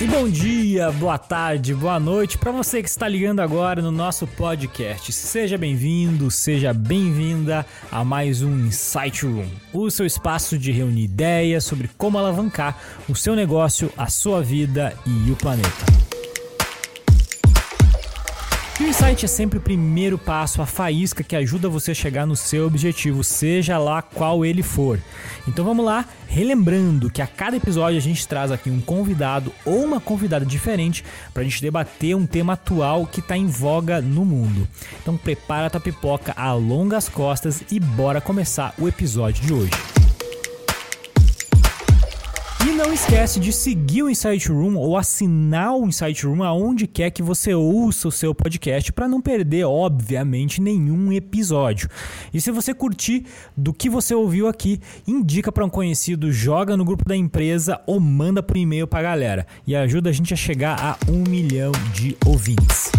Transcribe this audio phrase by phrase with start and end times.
[0.00, 4.26] E bom dia, boa tarde, boa noite para você que está ligando agora no nosso
[4.26, 5.12] podcast.
[5.12, 11.64] Seja bem-vindo, seja bem-vinda a mais um Insight Room, o seu espaço de reunir ideias
[11.64, 12.76] sobre como alavancar
[13.08, 16.11] o seu negócio, a sua vida e o planeta.
[18.80, 22.26] E o insight é sempre o primeiro passo, a faísca que ajuda você a chegar
[22.26, 24.98] no seu objetivo, seja lá qual ele for.
[25.46, 29.84] Então vamos lá, relembrando que a cada episódio a gente traz aqui um convidado ou
[29.84, 31.04] uma convidada diferente
[31.34, 34.66] para a gente debater um tema atual que está em voga no mundo.
[35.00, 40.01] Então prepara a tua pipoca, alonga as costas e bora começar o episódio de hoje.
[42.72, 47.10] E não esquece de seguir o Insight Room ou assinar o Insight Room aonde quer
[47.10, 51.86] que você ouça o seu podcast para não perder, obviamente, nenhum episódio.
[52.32, 56.82] E se você curtir do que você ouviu aqui, indica para um conhecido, joga no
[56.82, 60.36] grupo da empresa ou manda por e-mail para a galera e ajuda a gente a
[60.36, 62.90] chegar a um milhão de ouvintes.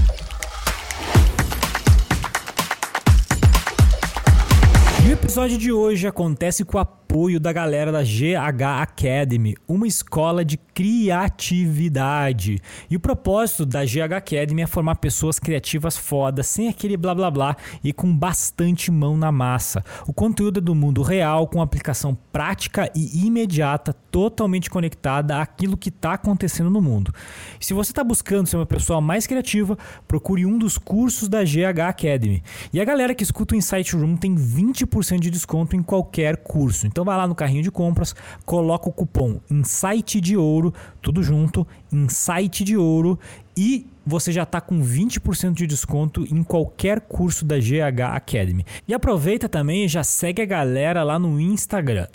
[5.03, 9.85] E o episódio de hoje acontece com a apoio da galera da GH Academy, uma
[9.85, 12.57] escola de criatividade.
[12.89, 17.29] E o propósito da GH Academy é formar pessoas criativas fodas, sem aquele blá blá
[17.29, 19.83] blá e com bastante mão na massa.
[20.07, 25.89] O conteúdo é do mundo real, com aplicação prática e imediata, totalmente conectada àquilo que
[25.89, 27.13] está acontecendo no mundo.
[27.59, 31.79] Se você está buscando ser uma pessoa mais criativa, procure um dos cursos da GH
[31.87, 32.41] Academy.
[32.73, 36.87] E a galera que escuta o Insight Room tem 20% de desconto em qualquer curso.
[36.87, 38.15] Então vai lá no carrinho de compras,
[38.45, 43.19] coloca o cupom Insight de Ouro, tudo junto, Insight de Ouro
[43.55, 48.65] e você já está com 20% de desconto em qualquer curso da GH Academy.
[48.87, 52.07] E aproveita também e já segue a galera lá no Instagram,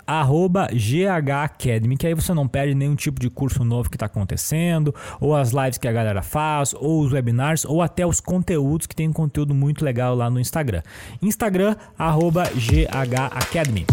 [0.71, 4.93] GH Academy, que aí você não perde nenhum tipo de curso novo que está acontecendo,
[5.19, 8.95] ou as lives que a galera faz, ou os webinars, ou até os conteúdos que
[8.95, 10.83] tem conteúdo muito legal lá no Instagram.
[11.21, 13.85] Instagram, GH Academy.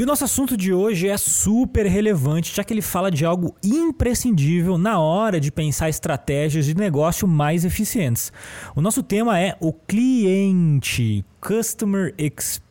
[0.00, 3.54] E o nosso assunto de hoje é super relevante, já que ele fala de algo
[3.62, 8.32] imprescindível na hora de pensar estratégias de negócio mais eficientes.
[8.74, 12.69] O nosso tema é o cliente, Customer Experience.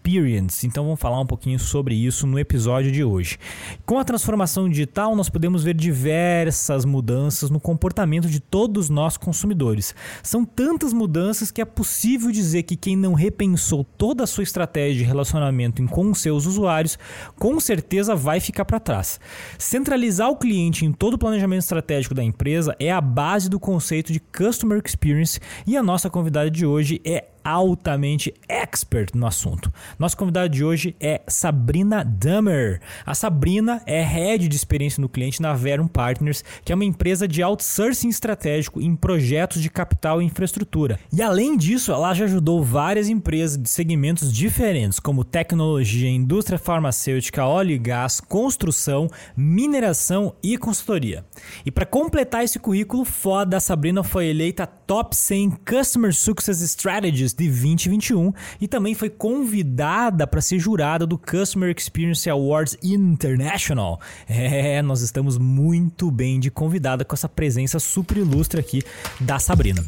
[0.63, 3.37] Então vamos falar um pouquinho sobre isso no episódio de hoje.
[3.85, 9.93] Com a transformação digital, nós podemos ver diversas mudanças no comportamento de todos nós consumidores.
[10.23, 14.99] São tantas mudanças que é possível dizer que quem não repensou toda a sua estratégia
[14.99, 16.97] de relacionamento com os seus usuários,
[17.37, 19.19] com certeza vai ficar para trás.
[19.57, 24.11] Centralizar o cliente em todo o planejamento estratégico da empresa é a base do conceito
[24.11, 29.71] de Customer Experience e a nossa convidada de hoje é altamente expert no assunto.
[29.97, 32.81] Nossa convidada de hoje é Sabrina Dummer.
[33.05, 37.27] A Sabrina é head de experiência no cliente na Verum Partners, que é uma empresa
[37.27, 40.99] de outsourcing estratégico em projetos de capital e infraestrutura.
[41.11, 47.45] E além disso, ela já ajudou várias empresas de segmentos diferentes, como tecnologia, indústria farmacêutica,
[47.45, 51.25] óleo e gás, construção, mineração e consultoria.
[51.65, 57.28] E para completar esse currículo foda, a Sabrina foi eleita Top 100 Customer Success Strategies
[57.33, 63.99] de 2021 e também foi convidada para ser jurada do Customer Experience Awards International.
[64.27, 68.81] É, nós estamos muito bem de convidada com essa presença super ilustre aqui
[69.19, 69.83] da Sabrina.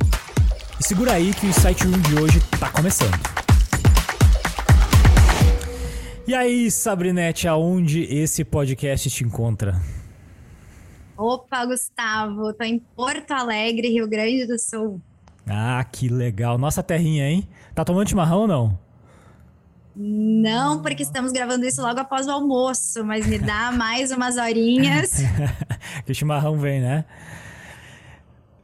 [0.79, 3.19] E segura aí que o Site Room de hoje está começando.
[6.27, 9.81] E aí, Sabrinete, aonde esse podcast te encontra?
[11.17, 15.01] Opa, Gustavo, tô em Porto Alegre, Rio Grande do Sul.
[15.53, 16.57] Ah, que legal.
[16.57, 17.45] Nossa terrinha, hein?
[17.75, 18.79] Tá tomando chimarrão ou não?
[19.93, 25.17] Não, porque estamos gravando isso logo após o almoço, mas me dá mais umas horinhas.
[26.05, 27.03] que o chimarrão vem, né?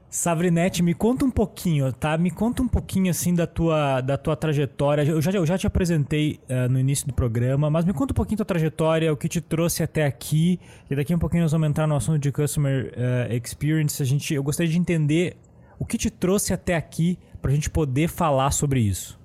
[0.09, 2.17] Savrinete, me conta um pouquinho, tá?
[2.17, 5.03] Me conta um pouquinho assim da tua, da tua trajetória.
[5.03, 8.15] Eu já, eu já te apresentei uh, no início do programa, mas me conta um
[8.15, 10.57] pouquinho da tua trajetória, o que te trouxe até aqui.
[10.89, 14.01] E daqui a um pouquinho nós vamos entrar no assunto de Customer uh, Experience.
[14.01, 15.35] A gente, eu gostaria de entender
[15.79, 19.19] o que te trouxe até aqui para a gente poder falar sobre isso.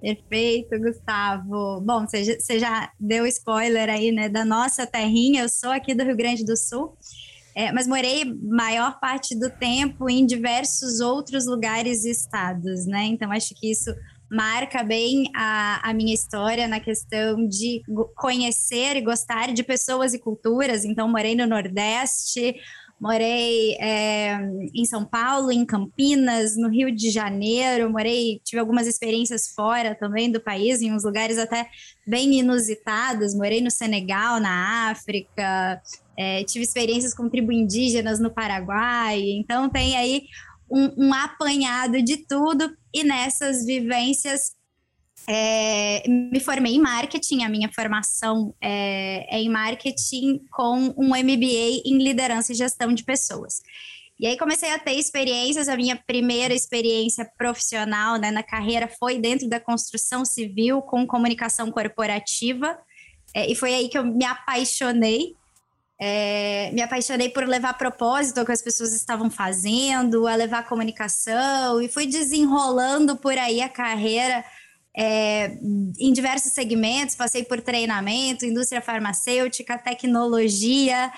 [0.00, 1.80] Perfeito, Gustavo.
[1.82, 5.42] Bom, você já deu spoiler aí, né, da nossa terrinha.
[5.42, 6.96] Eu sou aqui do Rio Grande do Sul,
[7.54, 13.04] é, mas morei maior parte do tempo em diversos outros lugares e estados, né?
[13.04, 13.94] Então acho que isso
[14.30, 17.82] marca bem a, a minha história na questão de
[18.16, 20.84] conhecer e gostar de pessoas e culturas.
[20.84, 22.54] Então morei no Nordeste,
[23.00, 24.38] morei é,
[24.74, 30.30] em São Paulo, em Campinas, no Rio de Janeiro, morei, tive algumas experiências fora também
[30.30, 31.66] do país, em uns lugares até
[32.06, 35.80] bem inusitados, morei no Senegal, na África,
[36.16, 40.24] é, tive experiências com tribo indígenas no Paraguai, então tem aí
[40.70, 44.52] um, um apanhado de tudo, e nessas vivências
[45.32, 51.82] é, me formei em marketing, a minha formação é, é, em marketing com um MBA
[51.84, 53.62] em liderança e gestão de pessoas.
[54.18, 59.18] E aí comecei a ter experiências, a minha primeira experiência profissional né, na carreira foi
[59.18, 62.76] dentro da construção civil com comunicação corporativa,
[63.32, 65.36] é, e foi aí que eu me apaixonei.
[66.02, 71.80] É, me apaixonei por levar propósito ao que as pessoas estavam fazendo, a levar comunicação,
[71.80, 74.42] e fui desenrolando por aí a carreira
[74.96, 75.56] é,
[75.98, 81.12] em diversos segmentos, passei por treinamento, indústria farmacêutica, tecnologia,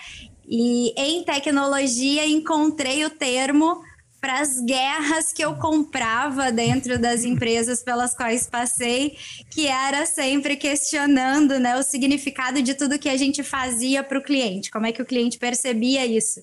[0.47, 3.81] e em tecnologia encontrei o termo
[4.21, 9.17] para as guerras que eu comprava dentro das empresas pelas quais passei,
[9.51, 14.23] que era sempre questionando né, o significado de tudo que a gente fazia para o
[14.23, 16.41] cliente, como é que o cliente percebia isso.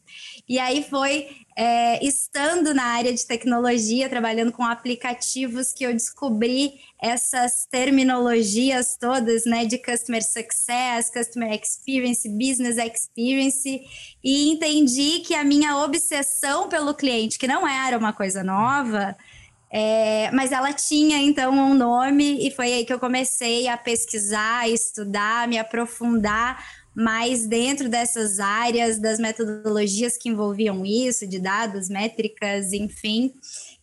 [0.48, 1.28] E aí foi
[1.62, 9.44] é, estando na área de tecnologia, trabalhando com aplicativos, que eu descobri essas terminologias todas,
[9.44, 13.82] né, de customer success, customer experience, business experience,
[14.24, 19.18] e entendi que a minha obsessão pelo cliente, que não era uma coisa nova,
[19.70, 24.70] é, mas ela tinha então um nome, e foi aí que eu comecei a pesquisar,
[24.70, 26.64] estudar, me aprofundar
[27.00, 33.32] mas dentro dessas áreas, das metodologias que envolviam isso, de dados, métricas, enfim.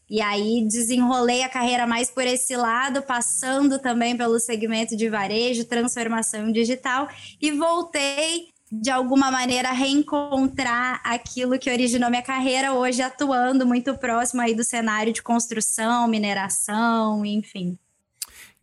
[0.09, 5.65] E aí desenrolei a carreira mais por esse lado, passando também pelo segmento de varejo,
[5.65, 7.09] transformação digital,
[7.41, 14.43] e voltei de alguma maneira reencontrar aquilo que originou minha carreira, hoje atuando muito próximo
[14.43, 17.79] aí do cenário de construção, mineração, enfim.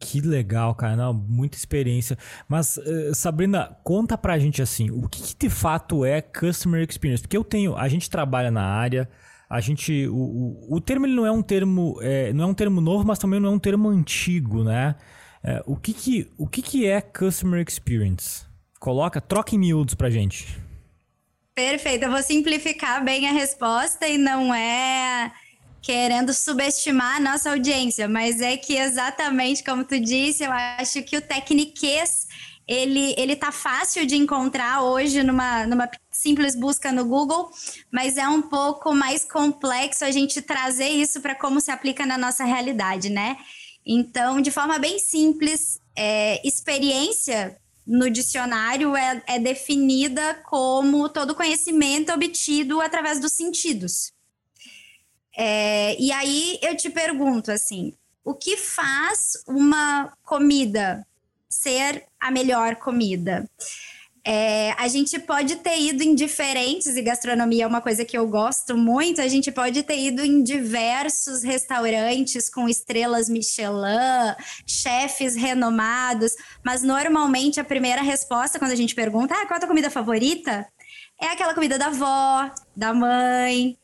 [0.03, 0.97] Que legal, cara.
[0.97, 2.17] Não, muita experiência.
[2.47, 7.23] Mas, uh, Sabrina, conta pra gente assim, o que, que, de fato é Customer Experience?
[7.23, 9.09] Porque eu tenho, a gente trabalha na área,
[9.49, 12.53] a gente, o, o, o termo ele não é um termo, é, não é um
[12.53, 14.95] termo novo, mas também não é um termo antigo, né?
[15.41, 18.45] É, o que que, o que que é Customer Experience?
[18.79, 20.61] Coloca, troca em miúdos pra gente.
[21.55, 25.31] Perfeito, eu vou simplificar bem a resposta e não é
[25.83, 31.17] querendo subestimar a nossa audiência, mas é que exatamente como tu disse, eu acho que
[31.17, 32.25] o tecniquez
[32.65, 37.51] ele, ele tá fácil de encontrar hoje numa, numa simples busca no Google,
[37.91, 42.17] mas é um pouco mais complexo a gente trazer isso para como se aplica na
[42.17, 43.35] nossa realidade, né?
[43.85, 52.13] Então, de forma bem simples, é, experiência no dicionário é, é definida como todo conhecimento
[52.13, 54.12] obtido através dos sentidos.
[55.35, 57.93] É, e aí eu te pergunto assim:
[58.23, 61.05] o que faz uma comida
[61.49, 63.49] ser a melhor comida?
[64.25, 68.25] É, a gente pode ter ido em diferentes, e gastronomia é uma coisa que eu
[68.25, 74.33] gosto muito, a gente pode ter ido em diversos restaurantes com estrelas Michelin,
[74.65, 76.31] chefes renomados,
[76.63, 79.89] mas normalmente a primeira resposta quando a gente pergunta ah, qual é a tua comida
[79.89, 80.65] favorita?
[81.21, 83.77] É aquela comida da avó, da mãe,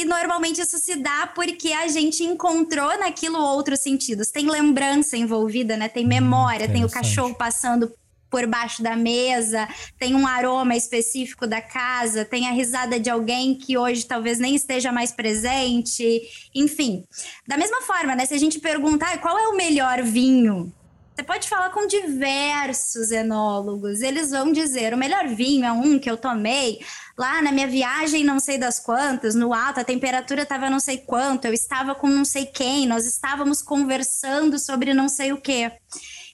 [0.00, 4.30] e normalmente isso se dá porque a gente encontrou naquilo outros sentidos.
[4.30, 5.88] Tem lembrança envolvida, né?
[5.88, 7.92] Tem memória, tem o cachorro passando
[8.30, 13.54] por baixo da mesa, tem um aroma específico da casa, tem a risada de alguém
[13.54, 16.22] que hoje talvez nem esteja mais presente,
[16.54, 17.04] enfim.
[17.46, 18.24] Da mesma forma, né?
[18.24, 20.72] Se a gente perguntar qual é o melhor vinho,
[21.20, 26.10] você pode falar com diversos enólogos, eles vão dizer: o melhor vinho é um que
[26.10, 26.80] eu tomei
[27.18, 30.96] lá na minha viagem, não sei das quantas, no alto, a temperatura estava não sei
[30.96, 35.70] quanto, eu estava com não sei quem, nós estávamos conversando sobre não sei o quê.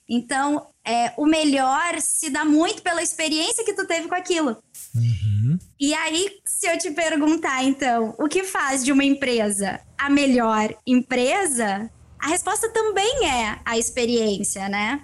[0.08, 4.56] Então, é, o melhor se dá muito pela experiência que tu teve com aquilo.
[4.94, 5.58] Uhum.
[5.80, 10.72] E aí, se eu te perguntar, então, o que faz de uma empresa a melhor
[10.86, 11.90] empresa?
[12.26, 15.00] A resposta também é a experiência, né?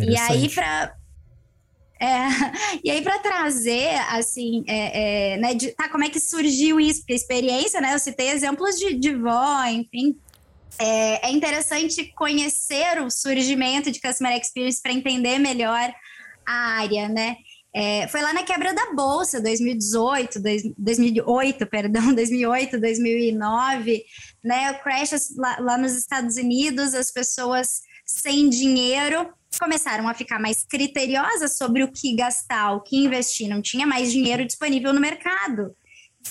[0.00, 0.94] E aí, para
[2.00, 2.08] é,
[2.82, 7.00] e aí, para trazer, assim, é, é, né, de, tá, como é que surgiu isso?
[7.00, 10.16] Porque a experiência, né, eu citei exemplos de, de vó, enfim.
[10.78, 15.92] É, é interessante conhecer o surgimento de Customer Experience para entender melhor
[16.46, 17.36] a área, né?
[17.74, 20.40] É, foi lá na quebra da bolsa, 2018,
[20.76, 24.04] 2008, perdão, 2008, 2009,
[24.42, 24.72] né?
[24.72, 29.28] O crash lá, lá nos Estados Unidos, as pessoas sem dinheiro
[29.60, 34.10] começaram a ficar mais criteriosas sobre o que gastar, o que investir, não tinha mais
[34.10, 35.74] dinheiro disponível no mercado.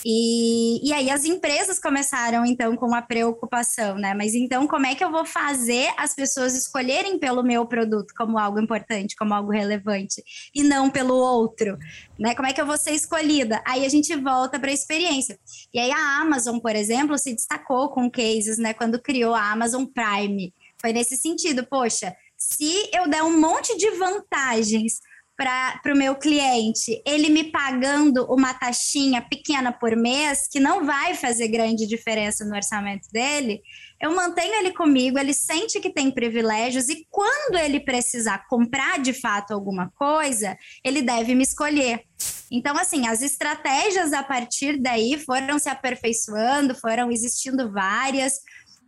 [0.06, 4.14] E, e aí as empresas começaram então com uma preocupação, né?
[4.14, 8.38] Mas então como é que eu vou fazer as pessoas escolherem pelo meu produto como
[8.38, 10.24] algo importante, como algo relevante
[10.54, 11.78] e não pelo outro,
[12.20, 12.36] né?
[12.36, 13.62] Como é que eu vou ser escolhida?
[13.66, 15.40] Aí a gente volta para a experiência.
[15.74, 18.74] E aí a Amazon, por exemplo, se destacou com cases, né?
[18.74, 23.90] Quando criou a Amazon Prime, foi nesse sentido, poxa, se eu der um monte de
[23.92, 25.00] vantagens
[25.38, 31.14] para o meu cliente, ele me pagando uma taxinha pequena por mês, que não vai
[31.14, 33.62] fazer grande diferença no orçamento dele,
[34.02, 39.14] eu mantenho ele comigo, ele sente que tem privilégios e quando ele precisar comprar de
[39.14, 42.04] fato alguma coisa, ele deve me escolher.
[42.52, 48.40] Então, assim, as estratégias a partir daí foram se aperfeiçoando, foram existindo várias,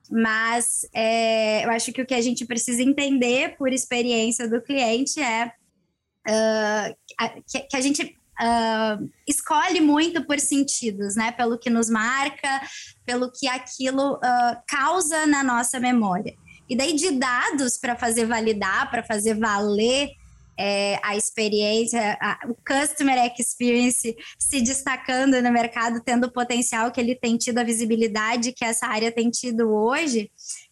[0.09, 5.21] mas é, eu acho que o que a gente precisa entender por experiência do cliente
[5.21, 5.51] é
[6.27, 6.95] uh,
[7.47, 11.31] que, que, a gente uh, escolhe muito por sentidos, né?
[11.31, 12.61] Pelo que nos marca,
[13.05, 16.33] pelo que aquilo uh, causa na nossa memória.
[16.69, 20.09] E daí de dados para fazer validar, para fazer valer
[20.59, 26.99] é, a experiência, a, o customer experience se destacando no mercado, tendo o potencial que
[26.99, 30.29] ele tem tido, a visibilidade que essa área tem tido hoje,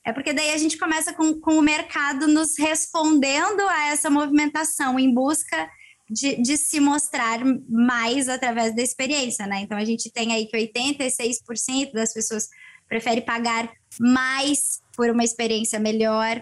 [0.07, 4.97] é porque daí a gente começa com, com o mercado nos respondendo a essa movimentação
[4.97, 5.69] em busca
[6.09, 9.59] de, de, se mostrar mais através da experiência, né?
[9.59, 12.47] Então a gente tem aí que 86% das pessoas
[12.87, 16.41] prefere pagar mais por uma experiência melhor.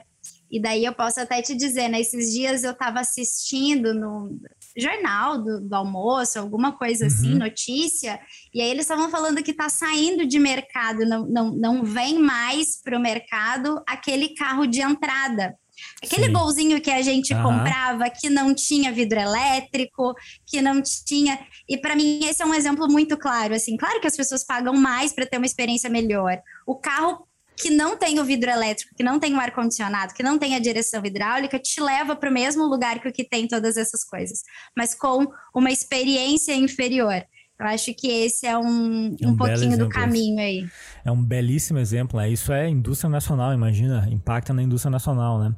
[0.52, 2.00] E daí eu posso até te dizer, né?
[2.00, 4.40] Esses dias eu estava assistindo no,
[4.78, 7.40] jornal do, do almoço, alguma coisa assim, uhum.
[7.40, 8.20] notícia,
[8.54, 12.82] e aí eles estavam falando que está saindo de mercado, não, não, não vem mais
[12.82, 15.56] para o mercado aquele carro de entrada.
[16.02, 16.32] Aquele Sim.
[16.32, 17.44] golzinho que a gente uhum.
[17.44, 20.14] comprava que não tinha vidro elétrico,
[20.46, 21.38] que não tinha.
[21.68, 24.74] E para mim esse é um exemplo muito claro, assim, claro que as pessoas pagam
[24.74, 26.42] mais para ter uma experiência melhor.
[26.66, 27.28] O carro
[27.58, 30.60] que não tem o vidro elétrico, que não tem o ar-condicionado, que não tem a
[30.60, 34.42] direção hidráulica, te leva para o mesmo lugar que o que tem todas essas coisas,
[34.76, 37.24] mas com uma experiência inferior.
[37.58, 40.68] Eu acho que esse é um, é um, um pouquinho do caminho aí.
[41.06, 42.20] É um belíssimo exemplo.
[42.20, 42.30] Né?
[42.30, 45.56] Isso é indústria nacional, imagina, impacta na indústria nacional, né?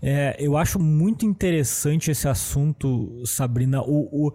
[0.00, 3.80] É, eu acho muito interessante esse assunto, Sabrina.
[3.82, 4.32] O, o,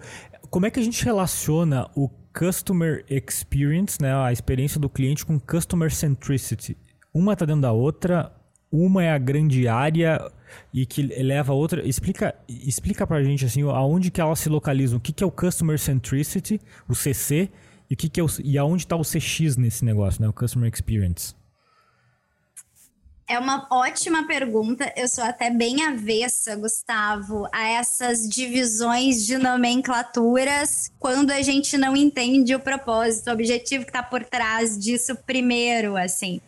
[0.49, 5.39] como é que a gente relaciona o customer experience, né, a experiência do cliente, com
[5.39, 6.75] customer centricity?
[7.13, 8.31] Uma tá dentro da outra,
[8.71, 10.31] uma é a grande área
[10.73, 11.87] e que leva a outra.
[11.87, 15.31] Explica, explica pra gente assim, aonde que elas se localizam, o que, que é o
[15.31, 17.49] Customer Centricity, o CC,
[17.89, 20.29] e, o que que é o, e aonde está o CX nesse negócio, né?
[20.29, 21.33] O Customer Experience.
[23.29, 24.91] É uma ótima pergunta.
[24.97, 31.95] Eu sou até bem avessa, Gustavo, a essas divisões de nomenclaturas quando a gente não
[31.95, 36.41] entende o propósito, o objetivo que está por trás disso primeiro, assim.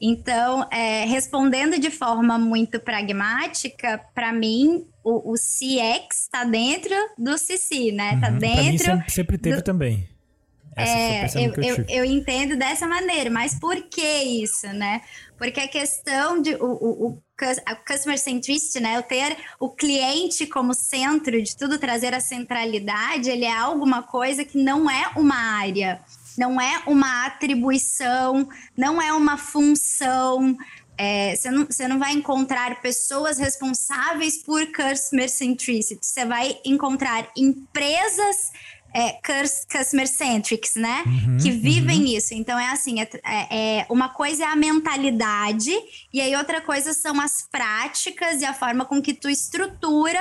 [0.00, 7.36] Então, é, respondendo de forma muito pragmática, para mim, o, o CX está dentro do
[7.36, 8.14] CC, né?
[8.14, 8.38] Está uhum.
[8.38, 8.84] dentro.
[8.84, 9.62] Pra mim sempre, teve do...
[9.62, 10.08] também.
[10.76, 15.02] Essa é, eu, eu, eu, eu, entendo dessa maneira, mas por que isso, né?
[15.40, 17.22] Porque a questão de o, o, o
[17.64, 23.30] a customer centricity, né, o ter o cliente como centro de tudo, trazer a centralidade,
[23.30, 25.98] ele é alguma coisa que não é uma área,
[26.36, 30.54] não é uma atribuição, não é uma função.
[30.98, 37.30] É, você, não, você não vai encontrar pessoas responsáveis por customer centricity, você vai encontrar
[37.34, 38.52] empresas
[38.94, 39.18] é,
[39.70, 41.04] customer centrics, né?
[41.06, 42.16] Uhum, que vivem uhum.
[42.16, 42.34] isso.
[42.34, 45.72] Então é assim, é, é, é, uma coisa é a mentalidade
[46.12, 50.20] e aí outra coisa são as práticas e a forma com que tu estrutura,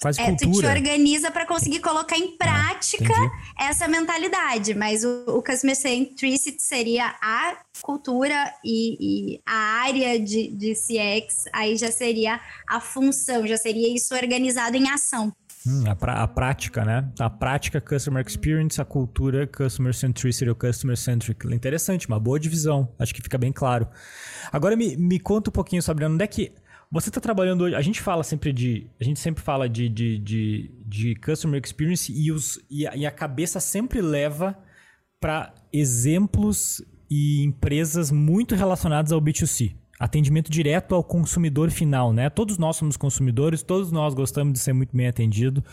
[0.00, 3.14] Quase é, tu te organiza para conseguir colocar em ah, prática
[3.58, 4.74] ah, essa mentalidade.
[4.74, 11.44] Mas o, o customer centricity seria a cultura e, e a área de, de CX
[11.52, 15.32] aí já seria a função, já seria isso organizado em ação.
[15.66, 17.10] Hum, a, a, prática, né?
[17.18, 21.46] A prática Customer Experience, a cultura Customer Centricity ou Customer Centric.
[21.52, 22.92] Interessante, uma boa divisão.
[22.98, 23.88] Acho que fica bem claro.
[24.52, 26.52] Agora me, me conta um pouquinho, Sabrina, onde é que
[26.90, 27.74] você está trabalhando hoje?
[27.74, 28.88] A gente fala sempre de.
[29.00, 33.04] A gente sempre fala de, de, de, de Customer Experience e, os, e, a, e
[33.04, 34.56] a cabeça sempre leva
[35.20, 36.80] para exemplos
[37.10, 42.28] e empresas muito relacionadas ao B2C atendimento direto ao consumidor final, né?
[42.28, 45.64] Todos nós somos consumidores, todos nós gostamos de ser muito bem atendido,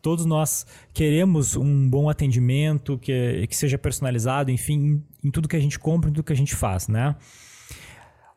[0.00, 5.56] todos nós queremos um bom atendimento que, que seja personalizado, enfim, em, em tudo que
[5.56, 7.14] a gente compra, em tudo que a gente faz, né?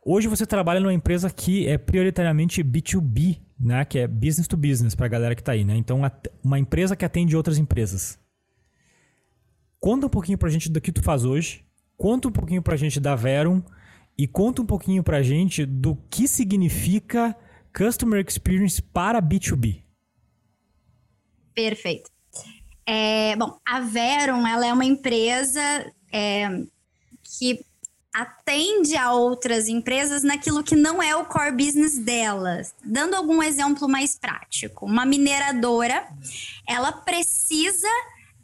[0.05, 3.86] Hoje você trabalha numa empresa que é prioritariamente B2B, né?
[3.86, 5.75] Que é business to business para a galera que está aí, né?
[5.75, 6.01] Então,
[6.43, 8.17] uma empresa que atende outras empresas.
[9.79, 11.63] conta um pouquinho pra gente do que tu faz hoje,
[11.98, 13.62] conta um pouquinho pra gente da Verum
[14.20, 17.34] e conta um pouquinho pra gente do que significa
[17.74, 19.82] Customer Experience para B2B.
[21.56, 22.12] Perfeito.
[22.86, 25.62] É, bom, a Verum ela é uma empresa
[26.12, 26.50] é,
[27.24, 27.64] que
[28.14, 32.76] atende a outras empresas naquilo que não é o core business delas.
[32.84, 36.06] Dando algum exemplo mais prático, uma mineradora,
[36.68, 37.88] ela precisa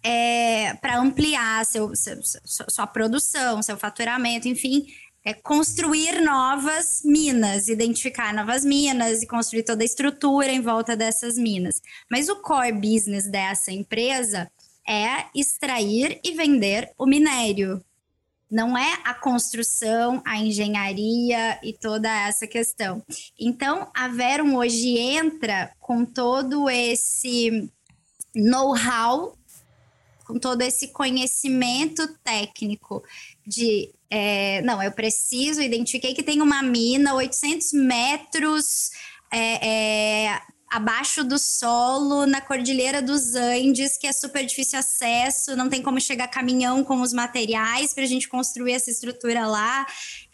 [0.02, 4.86] é, para ampliar seu, seu, sua produção, seu faturamento, enfim,
[5.26, 11.36] é construir novas minas, identificar novas minas e construir toda a estrutura em volta dessas
[11.36, 11.82] minas.
[12.10, 14.50] Mas o core business dessa empresa
[14.88, 17.84] é extrair e vender o minério.
[18.52, 23.04] Não é a construção, a engenharia e toda essa questão.
[23.40, 27.68] Então, a Verum hoje entra com todo esse
[28.36, 29.36] know-how,
[30.24, 33.04] com todo esse conhecimento técnico
[33.46, 38.92] de é, não, eu preciso, identifiquei que tem uma mina 800 metros
[39.32, 39.68] é,
[40.26, 45.82] é, abaixo do solo, na Cordilheira dos Andes, que é super difícil acesso, não tem
[45.82, 49.86] como chegar caminhão com os materiais para a gente construir essa estrutura lá.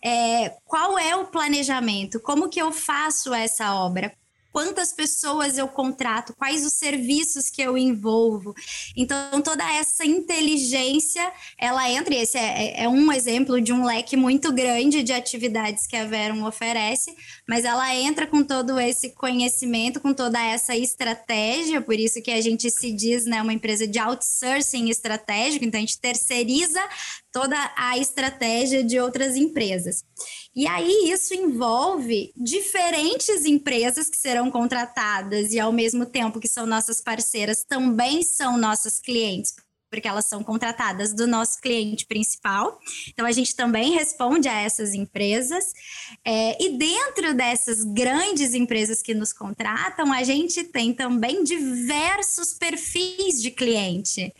[0.03, 2.19] É, qual é o planejamento?
[2.19, 4.13] Como que eu faço essa obra?
[4.51, 8.53] Quantas pessoas eu contrato, quais os serviços que eu envolvo.
[8.95, 14.17] Então, toda essa inteligência, ela entra, e esse é, é, um exemplo de um leque
[14.17, 17.15] muito grande de atividades que a Verum oferece,
[17.47, 22.41] mas ela entra com todo esse conhecimento, com toda essa estratégia, por isso que a
[22.41, 26.81] gente se diz né, uma empresa de outsourcing estratégico, então a gente terceiriza
[27.31, 30.03] toda a estratégia de outras empresas.
[30.55, 36.65] E aí isso envolve diferentes empresas que serão contratadas e ao mesmo tempo que são
[36.65, 39.55] nossas parceiras também são nossas clientes,
[39.91, 42.79] porque elas são contratadas do nosso cliente principal.
[43.09, 45.73] Então, a gente também responde a essas empresas.
[46.25, 53.41] É, e dentro dessas grandes empresas que nos contratam, a gente tem também diversos perfis
[53.41, 54.33] de cliente.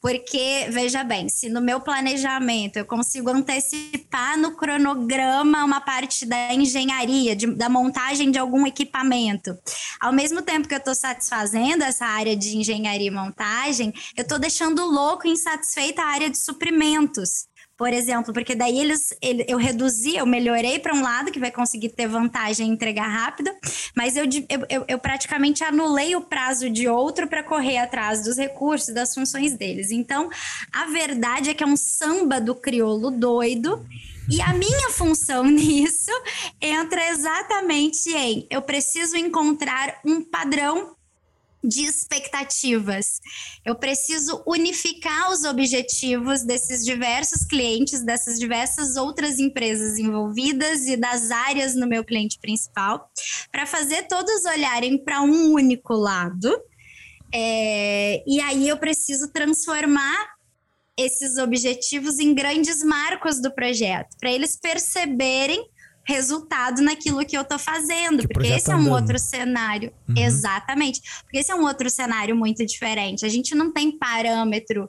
[0.00, 6.54] Porque, veja bem, se no meu planejamento eu consigo antecipar no cronograma uma parte da
[6.54, 9.56] engenharia, de, da montagem de algum equipamento,
[10.00, 14.38] ao mesmo tempo que eu estou satisfazendo essa área de engenharia e montagem, eu estou
[14.38, 19.58] deixando louco e insatisfeita a área de suprimentos por exemplo, porque daí eles, ele, eu
[19.58, 23.50] reduzi, eu melhorei para um lado que vai conseguir ter vantagem em entregar rápido,
[23.94, 24.24] mas eu,
[24.68, 29.54] eu, eu praticamente anulei o prazo de outro para correr atrás dos recursos, das funções
[29.54, 29.90] deles.
[29.90, 30.30] Então,
[30.72, 33.84] a verdade é que é um samba do crioulo doido.
[34.28, 36.10] E a minha função nisso
[36.60, 40.95] entra exatamente em eu preciso encontrar um padrão
[41.62, 43.20] de expectativas.
[43.64, 51.30] Eu preciso unificar os objetivos desses diversos clientes, dessas diversas outras empresas envolvidas e das
[51.30, 53.10] áreas no meu cliente principal,
[53.50, 56.56] para fazer todos olharem para um único lado.
[57.34, 60.36] É, e aí eu preciso transformar
[60.96, 65.62] esses objetivos em grandes marcos do projeto, para eles perceberem
[66.06, 69.92] resultado naquilo que eu tô fazendo, que porque esse é um outro cenário.
[70.08, 70.14] Uhum.
[70.16, 71.00] Exatamente.
[71.22, 73.26] Porque esse é um outro cenário muito diferente.
[73.26, 74.88] A gente não tem parâmetro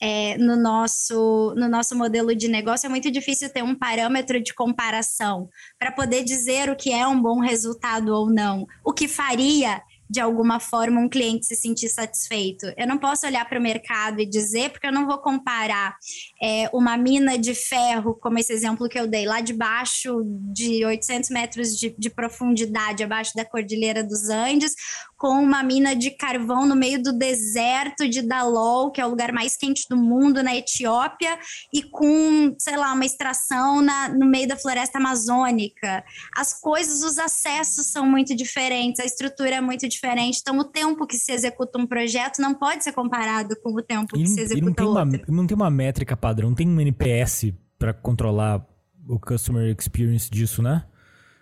[0.00, 4.52] é, no, nosso, no nosso modelo de negócio, é muito difícil ter um parâmetro de
[4.52, 5.48] comparação
[5.78, 8.66] para poder dizer o que é um bom resultado ou não.
[8.84, 12.66] O que faria de alguma forma um cliente se sentir satisfeito.
[12.76, 15.96] Eu não posso olhar para o mercado e dizer, porque eu não vou comparar
[16.42, 20.84] é, uma mina de ferro, como esse exemplo que eu dei, lá de baixo de
[20.84, 24.74] 800 metros de, de profundidade, abaixo da Cordilheira dos Andes,
[25.22, 29.30] com uma mina de carvão no meio do deserto de Dalol, que é o lugar
[29.30, 31.38] mais quente do mundo, na Etiópia,
[31.72, 36.02] e com, sei lá, uma extração na, no meio da floresta amazônica.
[36.36, 41.06] As coisas, os acessos são muito diferentes, a estrutura é muito diferente, então o tempo
[41.06, 44.40] que se executa um projeto não pode ser comparado com o tempo e, que se
[44.40, 45.02] executa não tem outro.
[45.28, 48.66] Uma, não tem uma métrica padrão, não tem um NPS para controlar
[49.08, 50.84] o customer experience disso, né?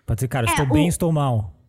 [0.05, 0.69] Pode dizer, cara, é, estou o...
[0.69, 1.60] bem, estou mal.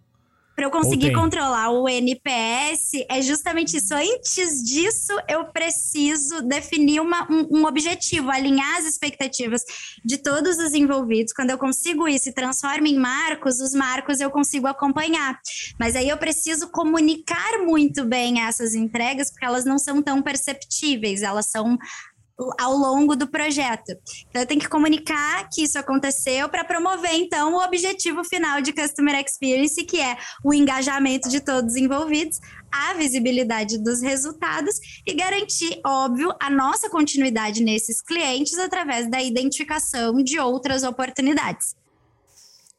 [0.55, 3.95] Para eu conseguir controlar o NPS, é justamente isso.
[3.95, 9.63] Antes disso, eu preciso definir uma, um, um, objetivo, alinhar as expectativas
[10.05, 11.33] de todos os envolvidos.
[11.33, 15.41] Quando eu consigo isso e transformo em marcos, os marcos eu consigo acompanhar.
[15.79, 21.23] Mas aí eu preciso comunicar muito bem essas entregas, porque elas não são tão perceptíveis,
[21.23, 21.79] elas são
[22.59, 23.93] ao longo do projeto.
[24.29, 28.73] Então, eu tenho que comunicar que isso aconteceu para promover, então, o objetivo final de
[28.73, 34.77] Customer Experience, que é o engajamento de todos os envolvidos, a visibilidade dos resultados
[35.07, 41.82] e garantir, óbvio, a nossa continuidade nesses clientes através da identificação de outras oportunidades.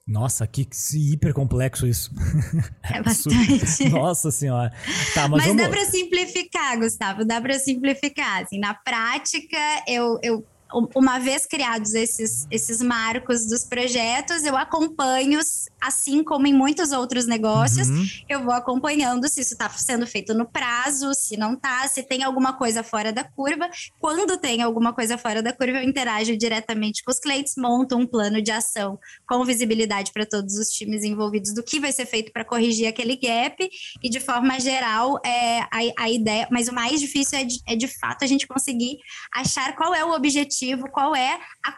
[0.05, 2.11] Nossa, que hiper complexo isso.
[2.83, 3.89] É bastante.
[3.89, 4.71] Nossa senhora.
[5.13, 8.43] Tá, mas, mas dá para simplificar, Gustavo, dá para simplificar.
[8.43, 10.45] Assim, na prática, eu, eu
[10.95, 15.39] uma vez criados esses, esses marcos dos projetos, eu acompanho,
[15.81, 18.05] assim como em muitos outros negócios, uhum.
[18.27, 22.23] eu vou acompanhando se isso está sendo feito no prazo, se não está, se tem
[22.23, 23.69] alguma coisa fora da curva.
[23.99, 28.07] Quando tem alguma coisa fora da curva, eu interajo diretamente com os clientes, monto um
[28.07, 32.31] plano de ação com visibilidade para todos os times envolvidos do que vai ser feito
[32.31, 33.69] para corrigir aquele gap
[34.01, 37.75] e de forma geral é, a, a ideia, mas o mais difícil é de, é
[37.75, 38.97] de fato a gente conseguir
[39.33, 41.75] achar qual é o objetivo objetivo, qual é a,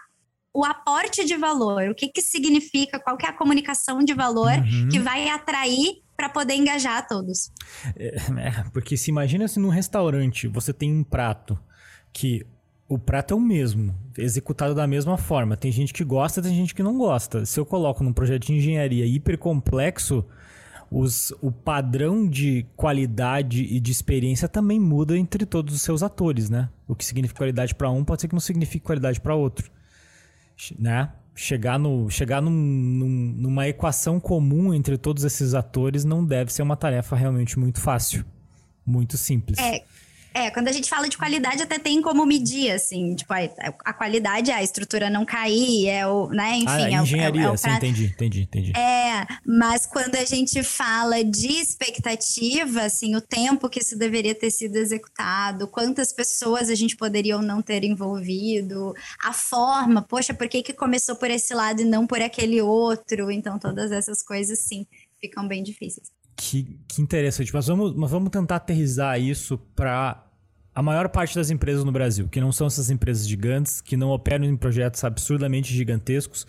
[0.53, 4.51] o aporte de valor, o que, que significa, qual que é a comunicação de valor
[4.51, 4.89] uhum.
[4.89, 7.51] que vai atrair para poder engajar todos.
[7.97, 11.59] É, é, porque se imagina se num restaurante você tem um prato
[12.13, 12.45] que
[12.87, 15.57] o prato é o mesmo, executado da mesma forma.
[15.57, 17.43] Tem gente que gosta, tem gente que não gosta.
[17.43, 20.23] Se eu coloco num projeto de engenharia hiper complexo,
[20.97, 26.49] os, o padrão de qualidade e de experiência também muda entre todos os seus atores,
[26.49, 26.69] né?
[26.87, 29.69] O que significa qualidade para um pode ser que não signifique qualidade para outro,
[30.79, 31.11] né?
[31.35, 36.61] Chegar, no, chegar num, num, numa equação comum entre todos esses atores não deve ser
[36.61, 38.23] uma tarefa realmente muito fácil,
[38.85, 39.59] muito simples.
[39.59, 39.83] É,
[40.35, 43.39] é, quando a gente fala de qualidade, até tem como medir, assim, tipo, a,
[43.85, 46.67] a qualidade é a estrutura não cair, é o, né, enfim.
[46.67, 48.71] Ah, é engenharia, é, é, é sim, entendi, entendi, entendi.
[48.77, 54.51] É, mas quando a gente fala de expectativa, assim, o tempo que isso deveria ter
[54.51, 58.93] sido executado, quantas pessoas a gente poderia ou não ter envolvido,
[59.23, 63.31] a forma, poxa, por que que começou por esse lado e não por aquele outro?
[63.31, 64.85] Então, todas essas coisas, sim,
[65.17, 66.11] ficam bem difíceis.
[66.35, 70.24] Que, que interessante, mas vamos, mas vamos tentar aterrizar isso para
[70.75, 74.11] a maior parte das empresas no Brasil, que não são essas empresas gigantes, que não
[74.11, 76.45] operam em projetos absurdamente gigantescos.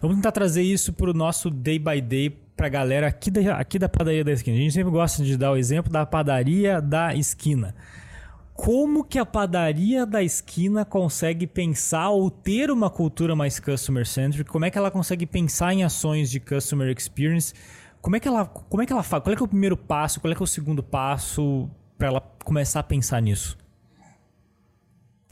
[0.00, 3.56] Vamos tentar trazer isso para o nosso day by day para a galera aqui da,
[3.56, 4.56] aqui da padaria da esquina.
[4.56, 7.74] A gente sempre gosta de dar o exemplo da padaria da esquina.
[8.54, 14.50] Como que a padaria da esquina consegue pensar ou ter uma cultura mais customer centric?
[14.50, 17.52] Como é que ela consegue pensar em ações de customer experience?
[18.00, 19.22] Como é que ela, como é que ela faz?
[19.22, 20.18] Qual é, é o primeiro passo?
[20.18, 23.58] Qual é, é o segundo passo para ela começar a pensar nisso?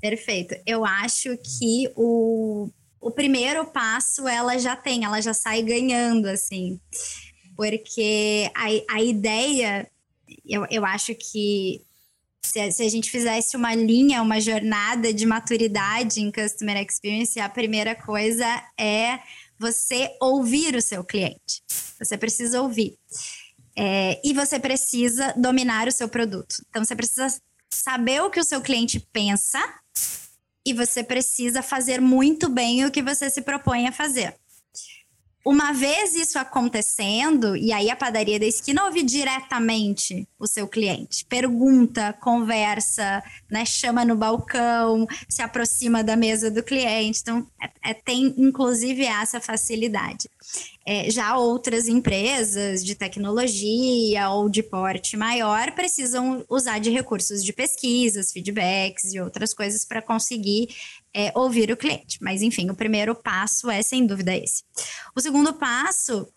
[0.04, 0.54] Perfeito.
[0.66, 2.68] Eu acho que o,
[3.00, 6.78] o primeiro passo ela já tem, ela já sai ganhando, assim.
[7.56, 9.90] Porque a, a ideia,
[10.44, 11.80] eu, eu acho que
[12.44, 17.48] se, se a gente fizesse uma linha, uma jornada de maturidade em Customer Experience, a
[17.48, 18.44] primeira coisa
[18.78, 19.20] é
[19.58, 21.62] você ouvir o seu cliente.
[21.98, 22.98] Você precisa ouvir.
[23.74, 26.56] É, e você precisa dominar o seu produto.
[26.68, 27.34] Então, você precisa
[27.72, 29.58] saber o que o seu cliente pensa
[30.66, 34.34] e você precisa fazer muito bem o que você se propõe a fazer.
[35.46, 41.22] Uma vez isso acontecendo, e aí a padaria da esquina ouve diretamente o seu cliente.
[41.26, 47.20] Pergunta, conversa, né, chama no balcão, se aproxima da mesa do cliente.
[47.20, 50.30] Então, é, é, tem inclusive essa facilidade.
[50.86, 57.52] É, já outras empresas de tecnologia ou de porte maior precisam usar de recursos de
[57.54, 60.68] pesquisas, feedbacks e outras coisas para conseguir
[61.14, 62.18] é, ouvir o cliente.
[62.20, 64.62] Mas, enfim, o primeiro passo é sem dúvida esse.
[65.16, 66.28] O segundo passo,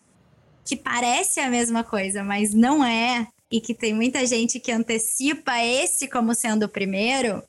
[0.64, 5.62] que parece a mesma coisa, mas não é, e que tem muita gente que antecipa
[5.62, 7.42] esse como sendo o primeiro,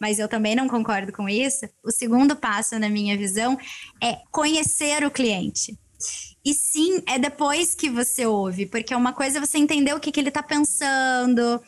[0.00, 1.66] mas eu também não concordo com isso.
[1.82, 3.58] O segundo passo, na minha visão,
[4.02, 5.76] é conhecer o cliente.
[6.44, 10.12] E sim, é depois que você ouve, porque uma coisa é você entender o que,
[10.12, 11.60] que ele tá pensando,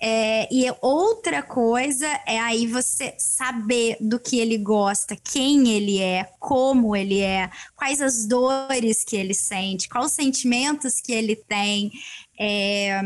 [0.00, 6.30] é, e outra coisa é aí você saber do que ele gosta, quem ele é,
[6.38, 11.90] como ele é, quais as dores que ele sente, quais os sentimentos que ele tem.
[12.38, 13.00] É,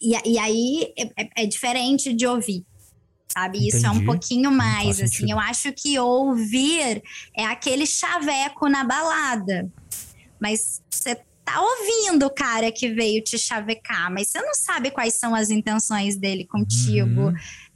[0.00, 2.64] e, e aí é, é, é diferente de ouvir
[3.32, 3.58] sabe?
[3.58, 3.76] Entendi.
[3.76, 5.06] Isso é um pouquinho mais, assim.
[5.06, 5.30] Sentido.
[5.30, 7.02] Eu acho que ouvir
[7.36, 9.68] é aquele chaveco na balada.
[10.40, 15.14] Mas você tá ouvindo o cara que veio te chavecar, mas você não sabe quais
[15.14, 17.28] são as intenções dele contigo.
[17.28, 17.34] Uhum.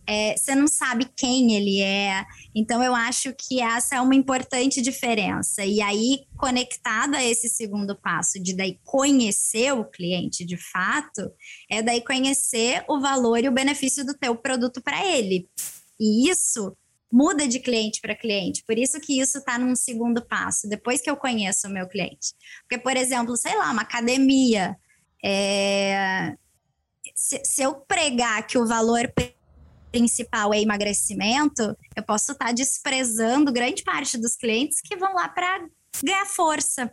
[0.08, 2.24] É, você não sabe quem ele é.
[2.54, 5.66] Então, eu acho que essa é uma importante diferença.
[5.66, 11.30] E aí, conectado a esse segundo passo de daí conhecer o cliente de fato,
[11.70, 15.46] é daí conhecer o valor e o benefício do teu produto para ele.
[16.00, 16.74] E isso
[17.12, 18.64] muda de cliente para cliente.
[18.64, 22.32] Por isso que isso está num segundo passo, depois que eu conheço o meu cliente.
[22.62, 24.74] Porque, por exemplo, sei lá, uma academia.
[25.22, 26.34] É
[27.18, 29.12] se, se eu pregar que o valor
[29.90, 35.28] principal é emagrecimento, eu posso estar tá desprezando grande parte dos clientes que vão lá
[35.28, 35.66] para
[36.02, 36.92] ganhar força,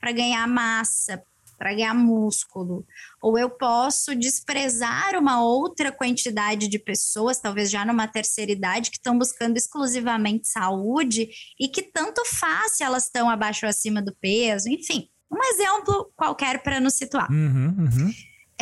[0.00, 1.22] para ganhar massa,
[1.62, 2.84] para ganhar músculo.
[3.22, 8.96] Ou eu posso desprezar uma outra quantidade de pessoas, talvez já numa terceira idade, que
[8.96, 11.28] estão buscando exclusivamente saúde
[11.60, 15.08] e que tanto faz se elas estão abaixo ou acima do peso, enfim.
[15.30, 17.30] Um exemplo qualquer para nos situar.
[17.30, 18.12] Uhum, uhum.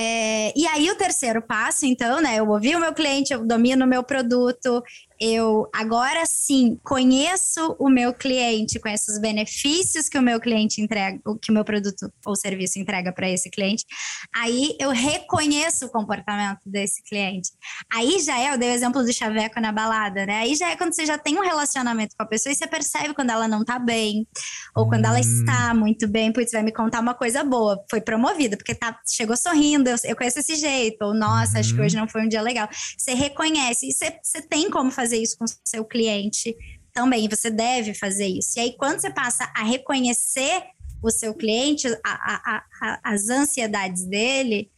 [0.03, 2.37] É, e aí o terceiro passo, então, né?
[2.37, 4.83] Eu ouvi o meu cliente, eu domino o meu produto,
[5.21, 11.21] eu agora sim conheço o meu cliente, conheço os benefícios que o meu cliente entrega,
[11.43, 13.85] que o meu produto ou serviço entrega para esse cliente.
[14.35, 17.51] Aí eu reconheço o comportamento desse cliente.
[17.93, 20.39] Aí já é, eu dei o exemplo do chaveco na balada, né?
[20.39, 23.13] Aí já é quando você já tem um relacionamento com a pessoa e você percebe
[23.13, 24.27] quando ela não tá bem,
[24.75, 25.21] ou quando ela hum.
[25.21, 29.37] está muito bem, putz, vai me contar uma coisa boa, foi promovida, porque tá, chegou
[29.37, 31.85] sorrindo, eu, eu conheço esse jeito, ou nossa, acho que uhum.
[31.85, 32.69] hoje não foi um dia legal.
[32.97, 36.57] Você reconhece, e você, você tem como fazer fazer isso com seu cliente
[36.93, 37.29] também.
[37.29, 38.59] Você deve fazer isso.
[38.59, 40.63] E aí, quando você passa a reconhecer
[41.03, 44.71] o seu cliente, a, a, a, as ansiedades dele,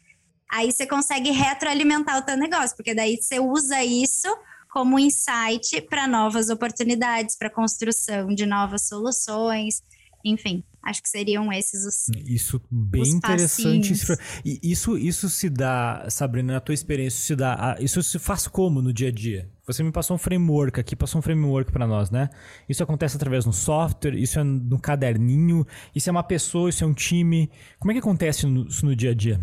[0.51, 4.29] aí você consegue retroalimentar o teu negócio, porque daí você usa isso
[4.71, 9.83] como insight para novas oportunidades, para construção de novas soluções,
[10.25, 10.63] enfim.
[10.83, 12.09] Acho que seriam esses os.
[12.27, 13.95] Isso bem os interessante.
[14.45, 17.77] E isso, isso se dá, Sabrina, na tua experiência, se dá.
[17.79, 19.49] Isso se faz como no dia a dia?
[19.65, 22.31] Você me passou um framework aqui, passou um framework para nós, né?
[22.69, 26.87] Isso acontece através do software, isso é no caderninho, isso é uma pessoa, isso é
[26.87, 27.49] um time.
[27.79, 29.41] Como é que acontece isso no dia a dia?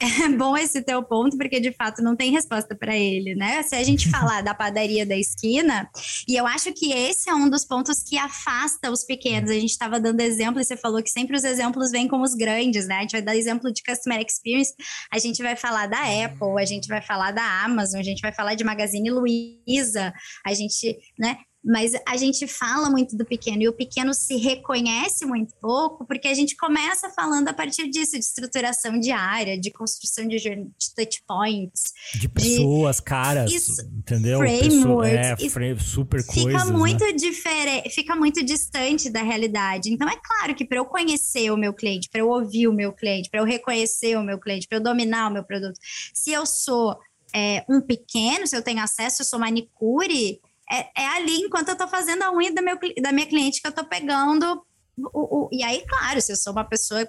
[0.24, 3.62] é bom esse teu ponto, porque de fato não tem resposta para ele, né?
[3.62, 5.88] Se a gente falar da padaria da esquina,
[6.26, 9.50] e eu acho que esse é um dos pontos que afasta os pequenos.
[9.50, 12.34] A gente estava dando exemplo, e você falou que sempre os exemplos vêm com os
[12.34, 12.96] grandes, né?
[12.96, 14.74] A gente vai dar exemplo de customer experience,
[15.12, 18.32] a gente vai falar da Apple, a gente vai falar da Amazon, a gente vai
[18.32, 20.14] falar de Magazine Luiza,
[20.46, 21.36] a gente, né?
[21.62, 26.26] Mas a gente fala muito do pequeno e o pequeno se reconhece muito pouco, porque
[26.28, 31.22] a gente começa falando a partir disso, de estruturação diária, de construção de, de touch
[31.26, 31.92] points.
[32.14, 34.38] De pessoas, de, caras, isso, entendeu?
[34.38, 35.38] Frameworks.
[35.38, 36.62] Pessoa, é, super fica coisas.
[36.62, 37.12] Fica muito né?
[37.12, 39.92] diferente, fica muito distante da realidade.
[39.92, 42.92] Então é claro que para eu conhecer o meu cliente, para eu ouvir o meu
[42.92, 45.78] cliente, para eu reconhecer o meu cliente, para eu dominar o meu produto,
[46.14, 46.98] se eu sou
[47.34, 50.40] é, um pequeno, se eu tenho acesso, eu sou manicure
[50.70, 53.66] é, é ali enquanto eu estou fazendo a unha do meu, da minha cliente que
[53.66, 54.64] eu estou pegando.
[54.96, 57.06] O, o, e aí, claro, se eu sou uma pessoa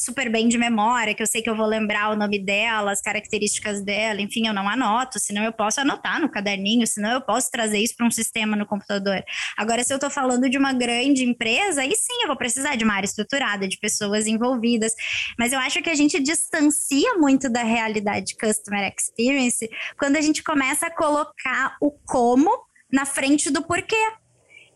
[0.00, 3.02] super bem de memória, que eu sei que eu vou lembrar o nome dela, as
[3.02, 7.50] características dela, enfim, eu não anoto, senão eu posso anotar no caderninho, senão eu posso
[7.50, 9.22] trazer isso para um sistema no computador.
[9.58, 12.84] Agora, se eu estou falando de uma grande empresa, aí sim eu vou precisar de
[12.84, 14.94] uma área estruturada, de pessoas envolvidas,
[15.38, 20.42] mas eu acho que a gente distancia muito da realidade customer experience quando a gente
[20.42, 24.12] começa a colocar o como na frente do porquê.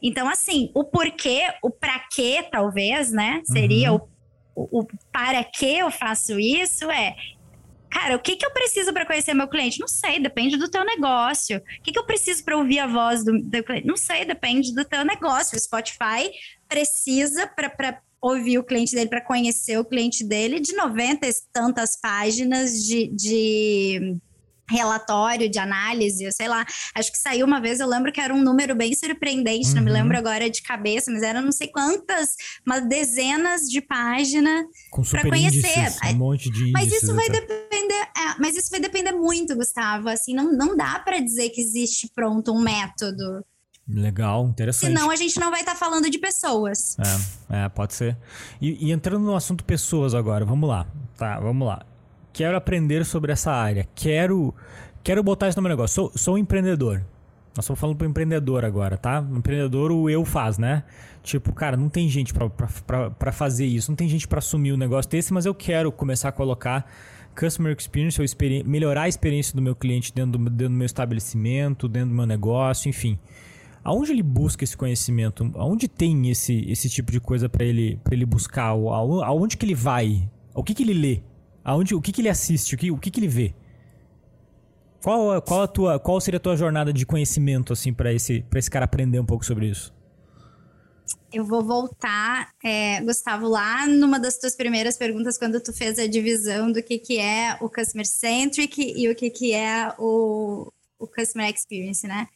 [0.03, 3.41] Então, assim, o porquê, o para quê, talvez, né?
[3.45, 4.01] Seria uhum.
[4.55, 7.17] o, o, para que eu faço isso é.
[7.91, 9.79] Cara, o que, que eu preciso para conhecer meu cliente?
[9.79, 11.59] Não sei, depende do teu negócio.
[11.59, 13.87] O que, que eu preciso para ouvir a voz do, do cliente?
[13.87, 15.57] Não sei, depende do teu negócio.
[15.57, 16.29] O Spotify
[16.69, 21.97] precisa para ouvir o cliente dele, para conhecer o cliente dele, de 90 e tantas
[22.01, 24.17] páginas de, de
[24.69, 28.43] relatório de análise, sei lá, acho que saiu uma vez, eu lembro que era um
[28.43, 29.75] número bem surpreendente, uhum.
[29.77, 29.97] não me uhum.
[29.97, 32.31] lembro agora de cabeça, mas era não sei quantas,
[32.67, 34.65] umas dezenas de páginas
[35.11, 35.59] para conhecer.
[35.59, 39.55] Índices, um monte de índices, Mas isso vai depender, é, mas isso vai depender muito,
[39.55, 43.45] Gustavo, assim, não, não dá para dizer que existe pronto um método.
[43.87, 44.87] Legal, interessante.
[44.87, 46.97] Senão a gente não vai estar tá falando de pessoas.
[47.51, 48.17] É, é pode ser.
[48.59, 50.87] E, e entrando no assunto pessoas agora, vamos lá.
[51.19, 51.85] Tá, vamos lá
[52.35, 54.53] quero aprender sobre essa área, quero
[55.03, 55.95] quero botar isso no meu negócio.
[55.95, 57.05] Sou, sou um empreendedor.
[57.57, 59.21] Nós estamos falando para empreendedor agora, tá?
[59.21, 60.83] O empreendedor o eu faz, né?
[61.23, 64.79] Tipo, cara, não tem gente para fazer isso, não tem gente para assumir o um
[64.79, 66.91] negócio desse, mas eu quero começar a colocar
[67.39, 68.27] customer experience, ou
[68.65, 72.27] melhorar a experiência do meu cliente dentro do, dentro do meu estabelecimento, dentro do meu
[72.27, 73.17] negócio, enfim.
[73.85, 75.53] Aonde ele busca esse conhecimento?
[75.55, 78.71] Aonde tem esse, esse tipo de coisa para ele, ele buscar?
[78.71, 80.29] Aonde que ele vai?
[80.53, 81.21] O que, que ele lê?
[81.65, 82.75] Aonde, o que, que ele assiste?
[82.75, 83.55] O que, o que, que ele vê?
[85.03, 88.71] Qual, qual, a tua, qual seria a tua jornada de conhecimento assim para esse, esse
[88.71, 89.93] cara aprender um pouco sobre isso?
[91.33, 96.07] Eu vou voltar, é, Gustavo, lá numa das tuas primeiras perguntas, quando tu fez a
[96.07, 101.07] divisão do que, que é o Customer Centric e o que, que é o, o
[101.07, 102.29] Customer Experience, né?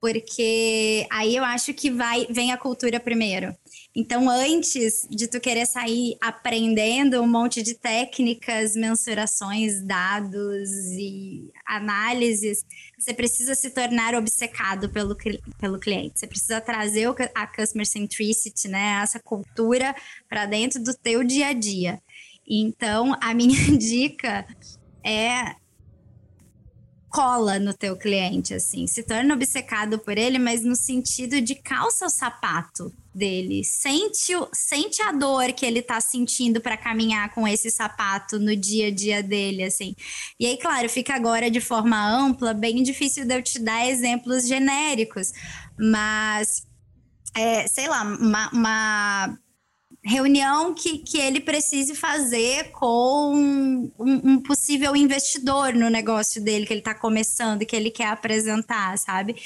[0.00, 3.54] Porque aí eu acho que vai vem a cultura primeiro.
[3.94, 12.64] Então, antes de tu querer sair aprendendo um monte de técnicas, mensurações, dados e análises,
[12.98, 15.16] você precisa se tornar obcecado pelo,
[15.58, 16.20] pelo cliente.
[16.20, 19.94] Você precisa trazer a customer centricity, né, essa cultura
[20.28, 22.00] para dentro do teu dia a dia.
[22.48, 24.46] Então, a minha dica
[25.04, 25.56] é
[27.08, 32.06] cola no teu cliente, assim, se torna obcecado por ele, mas no sentido de calça
[32.06, 37.48] o sapato dele, sente, o, sente a dor que ele tá sentindo para caminhar com
[37.48, 39.94] esse sapato no dia a dia dele, assim.
[40.38, 44.46] E aí, claro, fica agora de forma ampla, bem difícil de eu te dar exemplos
[44.46, 45.32] genéricos,
[45.78, 46.66] mas,
[47.34, 49.38] é, sei lá, uma, uma
[50.08, 56.72] reunião que, que ele precise fazer com um, um, possível investidor no negócio dele que
[56.72, 59.36] ele está começando que ele quer apresentar, sabe?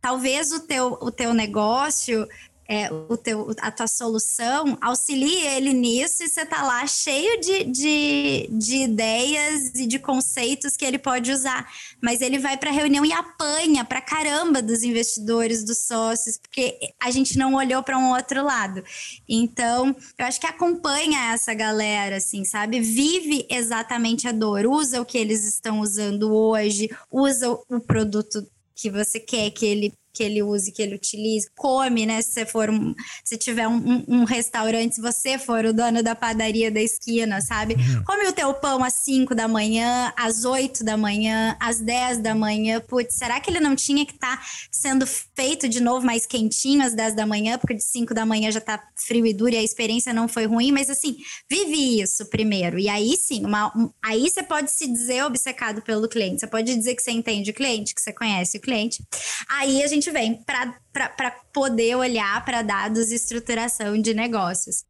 [0.00, 2.26] Talvez o teu, o teu negócio
[2.68, 7.64] é, o teu, a tua solução, auxilie ele nisso e você tá lá cheio de,
[7.64, 11.70] de, de ideias e de conceitos que ele pode usar.
[12.02, 17.10] Mas ele vai para reunião e apanha para caramba dos investidores, dos sócios, porque a
[17.10, 18.82] gente não olhou para um outro lado.
[19.28, 22.80] Então, eu acho que acompanha essa galera, assim, sabe?
[22.80, 28.90] Vive exatamente a dor, usa o que eles estão usando hoje, usa o produto que
[28.90, 32.22] você quer que ele que ele use, que ele utilize, come, né?
[32.22, 36.14] Se você for um, se tiver um, um, restaurante, se você for o dono da
[36.14, 37.74] padaria da esquina, sabe?
[37.74, 38.04] Uhum.
[38.04, 42.34] Come o teu pão às 5 da manhã, às 8 da manhã, às 10 da
[42.34, 42.80] manhã.
[42.80, 46.82] Putz, será que ele não tinha que estar tá sendo feito de novo mais quentinho
[46.82, 49.58] às 10 da manhã, porque de 5 da manhã já tá frio e duro e
[49.58, 51.16] a experiência não foi ruim, mas assim,
[51.50, 52.78] vive isso primeiro.
[52.78, 56.40] E aí sim, uma, um, aí você pode se dizer obcecado pelo cliente.
[56.40, 59.02] Você pode dizer que você entende o cliente, que você conhece o cliente.
[59.48, 64.84] Aí a gente gente vem para poder olhar para dados e estruturação de negócios.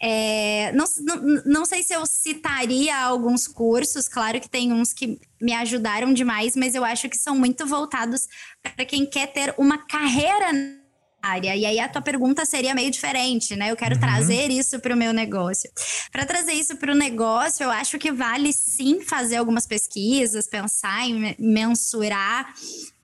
[0.00, 5.18] É, não, não, não sei se eu citaria alguns cursos, claro que tem uns que
[5.40, 8.26] me ajudaram demais, mas eu acho que são muito voltados
[8.62, 10.50] para quem quer ter uma carreira
[11.22, 11.56] área.
[11.56, 13.70] E aí a tua pergunta seria meio diferente, né?
[13.70, 14.00] Eu quero uhum.
[14.00, 15.70] trazer isso para o meu negócio.
[16.12, 21.08] Para trazer isso para o negócio, eu acho que vale sim fazer algumas pesquisas, pensar
[21.08, 22.54] em mensurar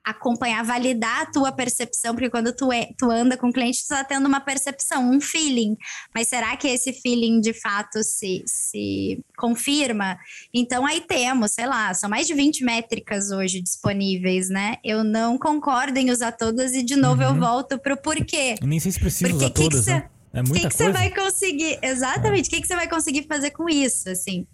[0.05, 3.83] acompanhar, validar a tua percepção, porque quando tu, é, tu anda com o cliente, tu
[3.83, 5.77] está tendo uma percepção, um feeling.
[6.15, 10.19] Mas será que esse feeling de fato se, se confirma?
[10.53, 14.77] Então aí temos, sei lá, são mais de 20 métricas hoje disponíveis, né?
[14.85, 17.29] Eu não concordo em usar todas e de novo uhum.
[17.29, 18.57] eu volto pro porquê.
[18.63, 20.09] nem sei se precisa porque usar todas, que né?
[20.35, 21.79] É muita que que você vai conseguir?
[21.83, 22.47] Exatamente.
[22.47, 22.51] O é.
[22.51, 24.09] que, que você vai conseguir fazer com isso?
[24.09, 24.47] Assim,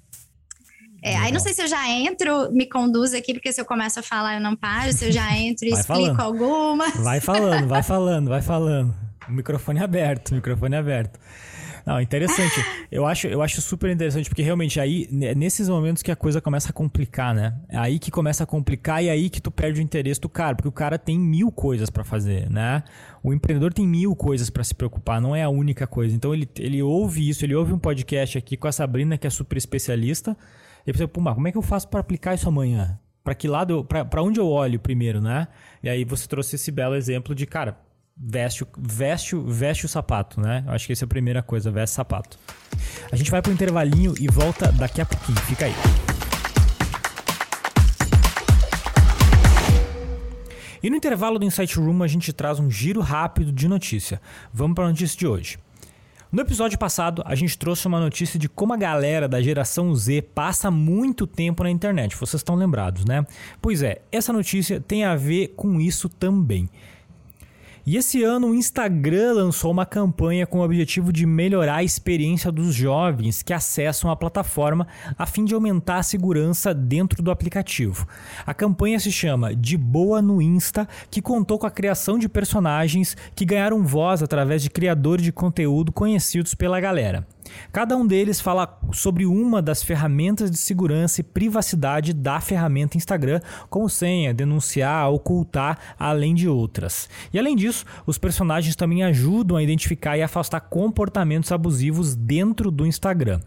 [1.02, 4.00] é, aí não sei se eu já entro, me conduz aqui, porque se eu começo
[4.00, 6.20] a falar eu não paro, se eu já entro e explico falando.
[6.20, 6.96] algumas.
[6.96, 8.94] Vai falando, vai falando, vai falando.
[9.28, 11.18] O microfone aberto, microfone aberto.
[11.86, 12.62] Não, interessante.
[12.92, 16.68] Eu acho, eu acho super interessante, porque realmente aí, nesses momentos que a coisa começa
[16.68, 17.54] a complicar, né?
[17.66, 20.28] É aí que começa a complicar e é aí que tu perde o interesse do
[20.28, 22.82] cara, porque o cara tem mil coisas para fazer, né?
[23.22, 26.14] O empreendedor tem mil coisas para se preocupar, não é a única coisa.
[26.14, 29.30] Então ele, ele ouve isso, ele ouve um podcast aqui com a Sabrina, que é
[29.30, 30.36] super especialista
[30.88, 32.98] e pensa, pô, como é que eu faço para aplicar isso amanhã?
[33.22, 35.46] Para que lado, para onde eu olho primeiro, né?
[35.82, 37.78] E aí você trouxe esse belo exemplo de, cara,
[38.16, 40.64] veste, veste, veste o sapato, né?
[40.66, 42.38] Eu acho que essa é a primeira coisa, veste sapato.
[43.12, 45.36] A gente vai pro intervalinho e volta daqui a pouquinho.
[45.40, 45.74] Fica aí.
[50.82, 54.22] E no intervalo do Insight Room a gente traz um giro rápido de notícia.
[54.50, 55.58] Vamos para a notícia de hoje.
[56.30, 60.20] No episódio passado, a gente trouxe uma notícia de como a galera da geração Z
[60.34, 62.14] passa muito tempo na internet.
[62.14, 63.26] Vocês estão lembrados, né?
[63.62, 66.68] Pois é, essa notícia tem a ver com isso também.
[67.90, 72.52] E esse ano o Instagram lançou uma campanha com o objetivo de melhorar a experiência
[72.52, 78.06] dos jovens que acessam a plataforma a fim de aumentar a segurança dentro do aplicativo.
[78.44, 83.16] A campanha se chama De Boa no Insta, que contou com a criação de personagens
[83.34, 87.26] que ganharam voz através de criadores de conteúdo conhecidos pela galera.
[87.72, 93.40] Cada um deles fala sobre uma das ferramentas de segurança e privacidade da ferramenta Instagram,
[93.68, 97.08] como senha, denunciar, ocultar, além de outras.
[97.32, 102.86] E além disso, os personagens também ajudam a identificar e afastar comportamentos abusivos dentro do
[102.86, 103.40] Instagram.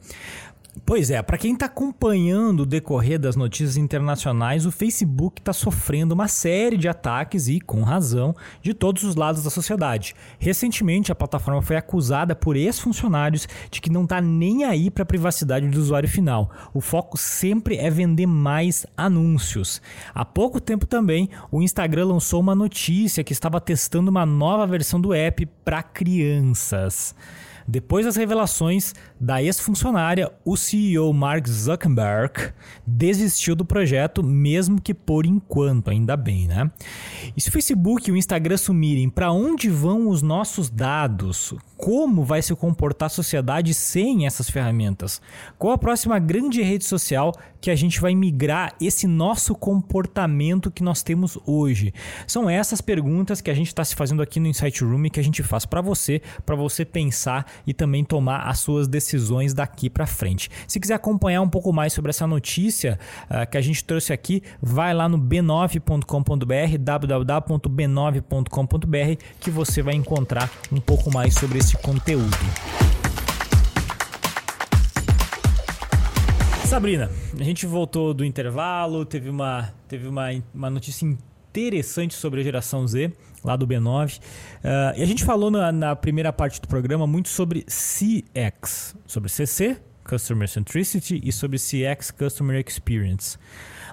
[0.83, 6.13] Pois é, para quem está acompanhando o decorrer das notícias internacionais, o Facebook está sofrendo
[6.13, 10.15] uma série de ataques e, com razão, de todos os lados da sociedade.
[10.39, 15.05] Recentemente, a plataforma foi acusada por ex-funcionários de que não está nem aí para a
[15.05, 16.51] privacidade do usuário final.
[16.73, 19.81] O foco sempre é vender mais anúncios.
[20.13, 24.99] Há pouco tempo também, o Instagram lançou uma notícia que estava testando uma nova versão
[24.99, 27.15] do app para crianças.
[27.71, 32.51] Depois das revelações da ex-funcionária, o CEO Mark Zuckerberg
[32.85, 36.69] desistiu do projeto, mesmo que por enquanto, ainda bem, né?
[37.33, 41.53] E se o Facebook e o Instagram sumirem, para onde vão os nossos dados?
[41.77, 45.21] Como vai se comportar a sociedade sem essas ferramentas?
[45.57, 50.83] Qual a próxima grande rede social que a gente vai migrar esse nosso comportamento que
[50.83, 51.93] nós temos hoje?
[52.27, 55.19] São essas perguntas que a gente está se fazendo aqui no Insight Room e que
[55.21, 59.89] a gente faz para você, para você pensar e também tomar as suas decisões daqui
[59.89, 60.49] para frente.
[60.67, 62.99] Se quiser acompanhar um pouco mais sobre essa notícia
[63.29, 70.51] uh, que a gente trouxe aqui, vai lá no b9.com.br, www.b9.com.br, que você vai encontrar
[70.71, 72.37] um pouco mais sobre esse conteúdo.
[76.65, 82.43] Sabrina, a gente voltou do intervalo, teve uma, teve uma, uma notícia interessante sobre a
[82.43, 83.11] geração Z
[83.43, 84.17] lá do B9.
[84.17, 84.21] Uh,
[84.63, 89.29] ah, e a gente falou na, na, primeira parte do programa muito sobre CX, sobre
[89.29, 93.37] CC, Customer Centricity, e sobre CX, Customer Experience.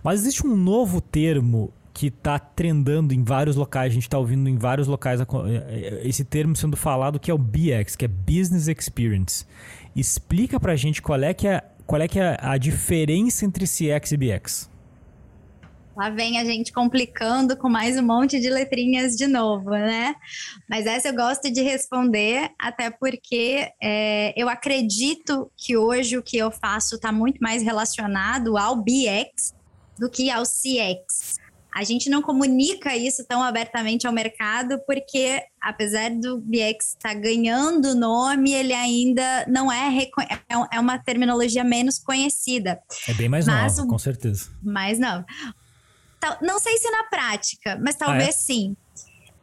[0.03, 4.49] Mas existe um novo termo que está trendando em vários locais, a gente está ouvindo
[4.49, 8.09] em vários locais eh, eh, esse termo sendo falado que é o BX, que é
[8.09, 9.44] Business Experience.
[9.96, 13.64] Explica para a gente qual é que é, qual é, que é a diferença entre
[13.64, 14.70] CX e BX.
[15.99, 20.14] Lá vem a gente complicando com mais um monte de letrinhas de novo, né?
[20.70, 26.38] Mas essa eu gosto de responder, até porque é, eu acredito que hoje o que
[26.38, 29.53] eu faço está muito mais relacionado ao BX
[29.99, 31.36] do que ao CX.
[31.74, 37.14] A gente não comunica isso tão abertamente ao mercado porque, apesar do BX estar tá
[37.14, 42.80] ganhando nome, ele ainda não é, é, é uma terminologia menos conhecida.
[43.09, 44.49] É bem mais nova, com certeza.
[44.62, 45.26] Mais nova.
[46.42, 48.32] Não sei se na prática, mas talvez ah, é?
[48.32, 48.76] sim.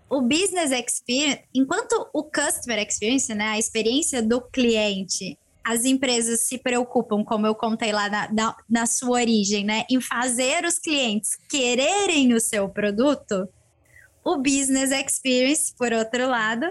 [0.10, 6.60] O business experience, enquanto o customer experience, né, a experiência do cliente, as empresas se
[6.60, 11.32] preocupam, como eu contei lá na, na, na sua origem, né, em fazer os clientes
[11.50, 13.50] quererem o seu produto,
[14.24, 16.68] o business experience, por outro lado,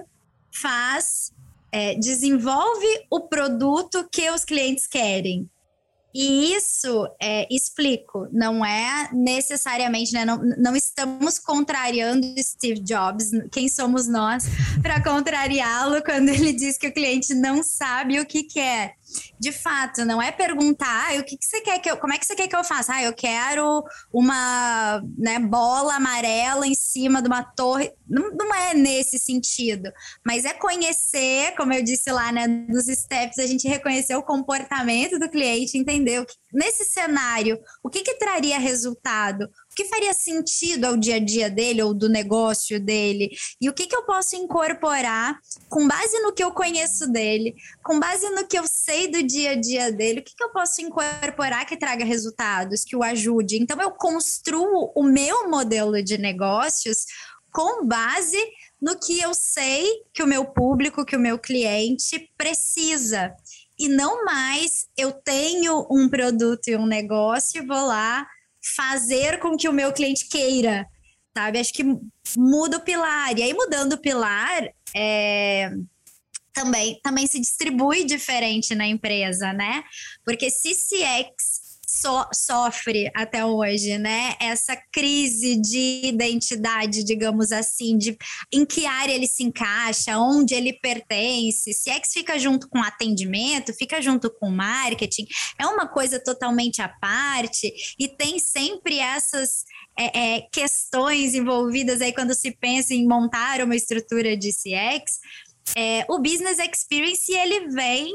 [0.52, 1.32] faz,
[1.72, 5.50] é, desenvolve o produto que os clientes querem.
[6.14, 13.68] E isso, é, explico, não é necessariamente, né, não, não estamos contrariando Steve Jobs, quem
[13.68, 14.44] somos nós
[14.80, 18.94] para contrariá-lo quando ele diz que o cliente não sabe o que quer
[19.38, 22.18] de fato, não é perguntar, ah, o que, que você quer que eu, como é
[22.18, 22.94] que você quer que eu faça?
[22.94, 27.92] Ah, eu quero uma né, bola amarela em cima de uma torre.
[28.08, 29.90] Não, não é nesse sentido,
[30.24, 35.18] mas é conhecer, como eu disse lá, né, nos steps, a gente reconhecer o comportamento
[35.18, 40.84] do cliente, entender o que, nesse cenário, o que, que traria resultado, que faria sentido
[40.84, 44.36] ao dia a dia dele ou do negócio dele e o que, que eu posso
[44.36, 49.22] incorporar com base no que eu conheço dele, com base no que eu sei do
[49.22, 53.02] dia a dia dele, o que, que eu posso incorporar que traga resultados, que o
[53.02, 53.56] ajude.
[53.56, 57.06] Então, eu construo o meu modelo de negócios
[57.52, 58.38] com base
[58.80, 63.34] no que eu sei que o meu público, que o meu cliente precisa.
[63.78, 68.26] E não mais eu tenho um produto e um negócio e vou lá
[68.76, 70.86] fazer com que o meu cliente queira,
[71.36, 71.58] sabe?
[71.58, 71.84] Acho que
[72.36, 73.36] muda o pilar.
[73.38, 75.70] E aí, mudando o pilar, é,
[76.52, 79.84] também, também se distribui diferente na empresa, né?
[80.24, 81.53] Porque se CX
[82.04, 84.36] so, sofre até hoje, né?
[84.38, 88.16] Essa crise de identidade, digamos assim, de
[88.52, 92.82] em que área ele se encaixa, onde ele pertence, se é que fica junto com
[92.82, 95.26] atendimento, fica junto com marketing,
[95.58, 99.64] é uma coisa totalmente à parte e tem sempre essas
[99.98, 105.20] é, é, questões envolvidas aí quando se pensa em montar uma estrutura de CX.
[105.74, 108.12] É, o business experience ele vem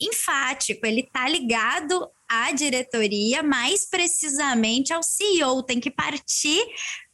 [0.00, 6.64] enfático, ele tá ligado à diretoria, mais precisamente ao CEO, tem que partir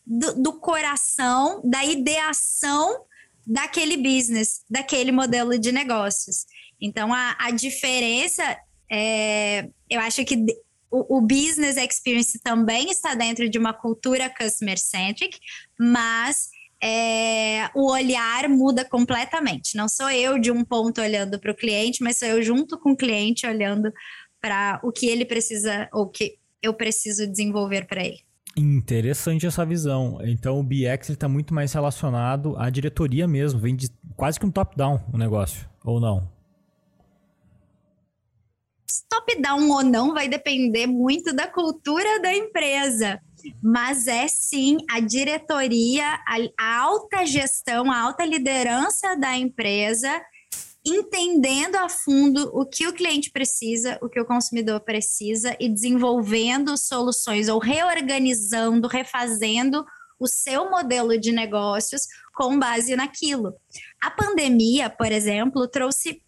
[0.07, 3.05] do, do coração, da ideação
[3.47, 6.45] daquele business, daquele modelo de negócios.
[6.81, 8.43] Então, a, a diferença,
[8.93, 10.37] é, eu acho que
[10.91, 15.39] o, o, business experience também está dentro de uma cultura customer centric,
[15.79, 16.51] mas
[16.83, 19.77] é, o olhar muda completamente.
[19.77, 22.93] Não sou eu de um ponto olhando para o cliente, mas sou eu junto com
[22.93, 23.93] o cliente olhando
[24.47, 28.21] para o que ele precisa ou que eu preciso desenvolver para ele.
[28.57, 30.19] Interessante essa visão.
[30.23, 34.51] Então o BX está muito mais relacionado à diretoria mesmo, vem de quase que um
[34.51, 36.31] top-down o negócio, ou não?
[39.11, 43.21] Top-down ou não vai depender muito da cultura da empresa.
[43.63, 50.09] Mas é sim a diretoria, a, a alta gestão, a alta liderança da empresa
[50.87, 56.77] entendendo a fundo o que o cliente precisa, o que o consumidor precisa e desenvolvendo
[56.79, 59.85] soluções ou reorganizando, refazendo
[60.19, 63.55] o seu modelo de negócios com base naquilo.
[64.01, 66.23] A pandemia, por exemplo, trouxe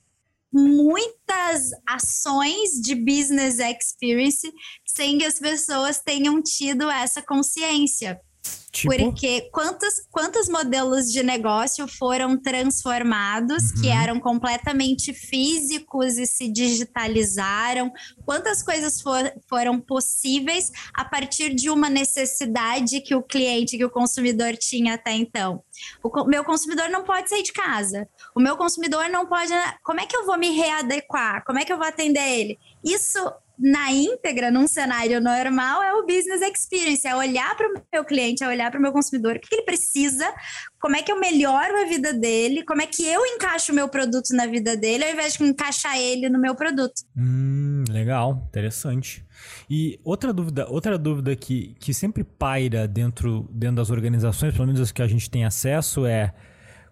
[0.52, 4.50] muitas ações de business experience
[4.84, 8.20] sem que as pessoas tenham tido essa consciência.
[8.70, 8.94] Tipo?
[8.96, 13.80] Porque quantos, quantos modelos de negócio foram transformados, uhum.
[13.80, 17.90] que eram completamente físicos e se digitalizaram?
[18.24, 23.90] Quantas coisas for, foram possíveis a partir de uma necessidade que o cliente, que o
[23.90, 25.62] consumidor tinha até então?
[26.02, 28.08] O meu consumidor não pode sair de casa.
[28.34, 29.52] O meu consumidor não pode.
[29.82, 31.42] Como é que eu vou me readequar?
[31.44, 32.58] Como é que eu vou atender ele?
[32.84, 33.18] Isso
[33.58, 38.44] na íntegra, num cenário normal, é o business experience, é olhar para o meu cliente,
[38.44, 40.32] é olhar para o meu consumidor, o que ele precisa,
[40.80, 43.88] como é que eu melhoro a vida dele, como é que eu encaixo o meu
[43.88, 47.02] produto na vida dele, ao invés de encaixar ele no meu produto.
[47.16, 49.26] Hum, legal, interessante.
[49.68, 54.80] E outra dúvida, outra dúvida que, que sempre paira dentro, dentro das organizações, pelo menos
[54.80, 56.32] as que a gente tem acesso, é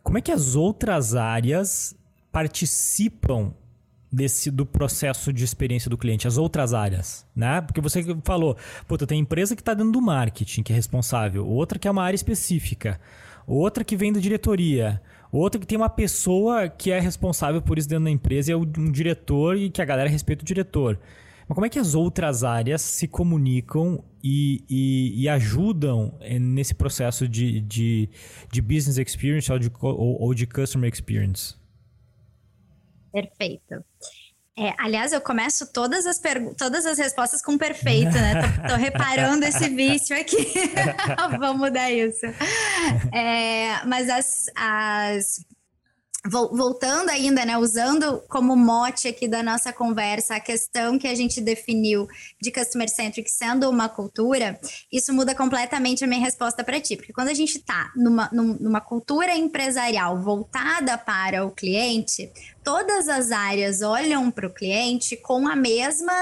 [0.03, 1.95] como é que as outras áreas
[2.33, 3.55] participam
[4.11, 7.61] desse do processo de experiência do cliente, as outras áreas, né?
[7.61, 11.79] Porque você falou, puta, tem empresa que está dentro do marketing, que é responsável, outra
[11.79, 13.01] que é uma área específica,
[13.47, 15.01] outra que vem da diretoria,
[15.31, 18.57] outra que tem uma pessoa que é responsável por isso dentro da empresa e é
[18.57, 20.99] um diretor e que a galera respeita o diretor.
[21.49, 26.75] Mas como é que as outras áreas se comunicam e, e, e ajudam eh, nesse
[26.75, 28.09] processo de, de,
[28.51, 31.55] de business experience ou de, ou, ou de customer experience?
[33.17, 33.83] Perfeito.
[34.59, 36.21] É, aliás, eu começo todas as,
[36.59, 38.35] todas as respostas com perfeito, né?
[38.43, 40.53] Tô, tô reparando esse vício aqui.
[41.39, 42.27] Vamos mudar isso.
[43.11, 45.47] É, mas as, as
[46.29, 51.41] voltando ainda, né, usando como mote aqui da nossa conversa a questão que a gente
[51.41, 52.09] definiu
[52.41, 54.59] de customer centric sendo uma cultura,
[54.93, 58.81] isso muda completamente a minha resposta para ti, porque quando a gente está numa, numa
[58.81, 62.31] cultura empresarial voltada para o cliente,
[62.65, 66.13] todas as áreas olham para o cliente com a mesma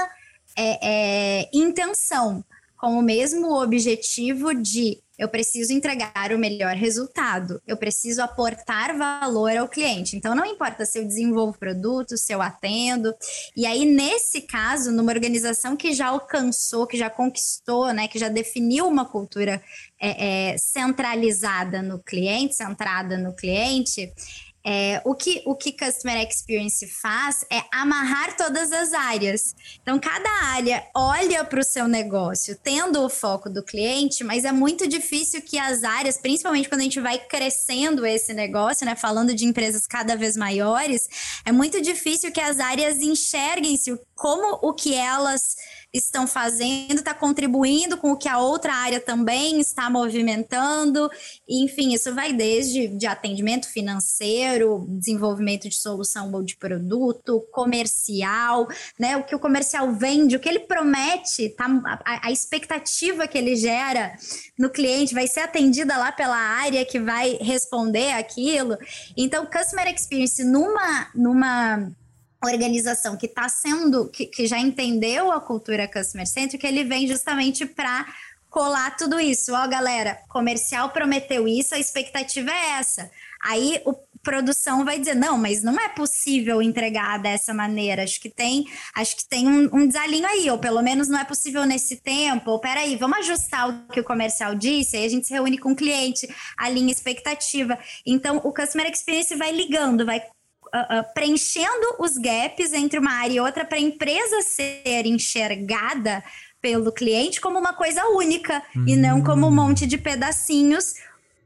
[0.57, 2.43] é, é, intenção,
[2.77, 9.55] com o mesmo objetivo de eu preciso entregar o melhor resultado, eu preciso aportar valor
[9.55, 10.15] ao cliente.
[10.15, 13.13] Então, não importa se eu desenvolvo produto, se eu atendo.
[13.55, 18.29] E aí, nesse caso, numa organização que já alcançou, que já conquistou, né, que já
[18.29, 19.61] definiu uma cultura
[19.99, 24.11] é, é, centralizada no cliente, centrada no cliente,
[24.65, 29.55] é, o, que, o que Customer Experience faz é amarrar todas as áreas.
[29.83, 34.51] Então, cada área olha para o seu negócio, tendo o foco do cliente, mas é
[34.51, 39.35] muito difícil que as áreas, principalmente quando a gente vai crescendo esse negócio, né, falando
[39.35, 41.07] de empresas cada vez maiores,
[41.45, 45.55] é muito difícil que as áreas enxerguem-se como o que elas
[45.97, 51.09] estão fazendo, está contribuindo com o que a outra área também está movimentando.
[51.47, 58.67] Enfim, isso vai desde de atendimento financeiro, desenvolvimento de solução ou de produto, comercial,
[58.99, 59.17] né?
[59.17, 61.65] O que o comercial vende, o que ele promete, tá,
[62.05, 64.17] a, a expectativa que ele gera
[64.57, 68.77] no cliente vai ser atendida lá pela área que vai responder aquilo.
[69.15, 71.91] Então, customer experience numa numa
[72.45, 77.65] organização que está sendo, que, que já entendeu a cultura customer centric, ele vem justamente
[77.65, 78.05] para
[78.49, 79.53] colar tudo isso.
[79.53, 83.11] Ó, galera, comercial prometeu isso, a expectativa é essa.
[83.41, 83.93] Aí o
[84.25, 88.03] produção vai dizer não, mas não é possível entregar dessa maneira.
[88.03, 88.65] Acho que tem,
[88.95, 92.49] acho que tem um, um desalinho aí, ou pelo menos não é possível nesse tempo.
[92.49, 94.97] Ou peraí, vamos ajustar o que o comercial disse.
[94.97, 96.27] Aí a gente se reúne com o cliente,
[96.57, 97.77] alinha expectativa.
[98.05, 100.21] Então o customer experience vai ligando, vai
[100.75, 106.23] uh, uh, preenchendo os gaps entre uma área e outra para a empresa ser enxergada
[106.61, 108.85] pelo cliente como uma coisa única hum.
[108.87, 110.95] e não como um monte de pedacinhos,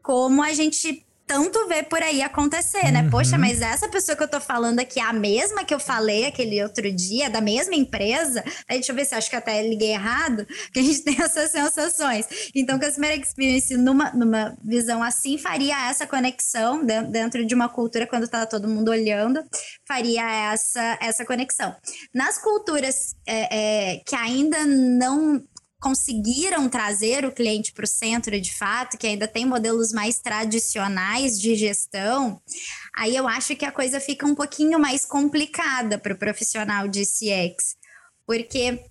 [0.02, 3.04] como a gente tanto vê por aí acontecer, né?
[3.04, 3.12] Uhum.
[3.12, 6.26] Poxa, mas essa pessoa que eu tô falando aqui é a mesma que eu falei
[6.26, 8.44] aquele outro dia, da mesma empresa?
[8.68, 11.52] Aí, deixa eu ver se acho que até liguei errado, que a gente tem essas
[11.52, 12.26] sensações.
[12.56, 18.28] Então, Customer Experience, numa, numa visão assim, faria essa conexão dentro de uma cultura, quando
[18.28, 19.44] tá todo mundo olhando,
[19.88, 21.76] faria essa, essa conexão.
[22.12, 25.40] Nas culturas é, é, que ainda não
[25.80, 31.40] conseguiram trazer o cliente para o centro de fato, que ainda tem modelos mais tradicionais
[31.40, 32.42] de gestão,
[32.96, 37.04] aí eu acho que a coisa fica um pouquinho mais complicada para o profissional de
[37.04, 37.78] CX,
[38.26, 38.84] porque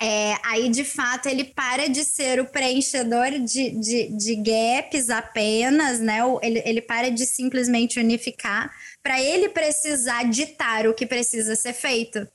[0.00, 6.00] é, aí de fato ele para de ser o preenchedor de, de, de gaps apenas,
[6.00, 6.18] né?
[6.42, 8.70] Ele, ele para de simplesmente unificar
[9.02, 12.28] para ele precisar ditar o que precisa ser feito.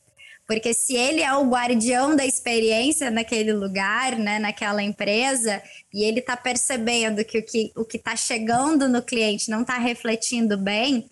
[0.52, 5.62] Porque se ele é o guardião da experiência naquele lugar, né, naquela empresa,
[5.94, 10.58] e ele está percebendo que o que o está chegando no cliente não está refletindo
[10.58, 11.08] bem,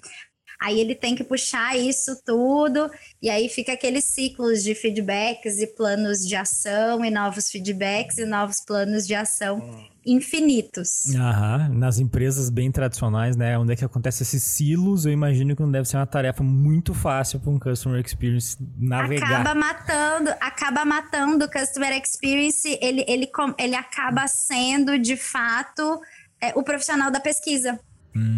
[0.61, 2.91] Aí ele tem que puxar isso tudo,
[3.23, 8.27] e aí fica aqueles ciclos de feedbacks e planos de ação, e novos feedbacks e
[8.27, 11.15] novos planos de ação infinitos.
[11.15, 11.69] Aham.
[11.71, 13.59] Nas empresas bem tradicionais, né?
[13.59, 16.93] Onde é que acontece esses silos, eu imagino que não deve ser uma tarefa muito
[16.93, 19.41] fácil para um customer experience navegar.
[19.41, 26.01] Acaba matando, acaba matando o customer experience, ele, ele, ele acaba sendo, de fato,
[26.41, 27.79] é, o profissional da pesquisa.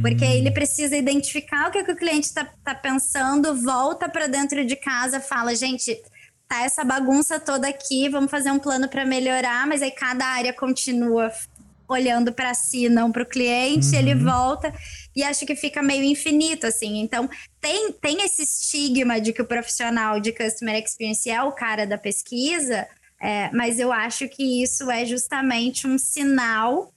[0.00, 4.64] Porque ele precisa identificar o que, que o cliente está tá pensando, volta para dentro
[4.64, 5.98] de casa, fala, gente,
[6.46, 10.52] tá essa bagunça toda aqui, vamos fazer um plano para melhorar, mas aí cada área
[10.52, 11.32] continua
[11.88, 13.98] olhando para si, não para o cliente, uhum.
[13.98, 14.72] ele volta
[15.14, 17.00] e acho que fica meio infinito assim.
[17.00, 17.28] Então,
[17.60, 21.98] tem, tem esse estigma de que o profissional de customer experience é o cara da
[21.98, 22.86] pesquisa,
[23.20, 26.92] é, mas eu acho que isso é justamente um sinal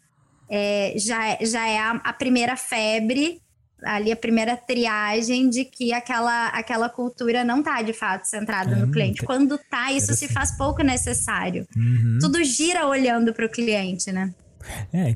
[0.50, 3.42] é, já, já é a, a, primeira febre,
[3.84, 8.92] ali a primeira triagem de que aquela, aquela cultura não está de fato centrada no
[8.92, 9.24] cliente.
[9.24, 11.68] Quando tá, isso se faz pouco necessário.
[11.76, 12.18] Uhum.
[12.22, 14.34] Tudo gira olhando para o cliente, né?
[14.92, 15.16] É,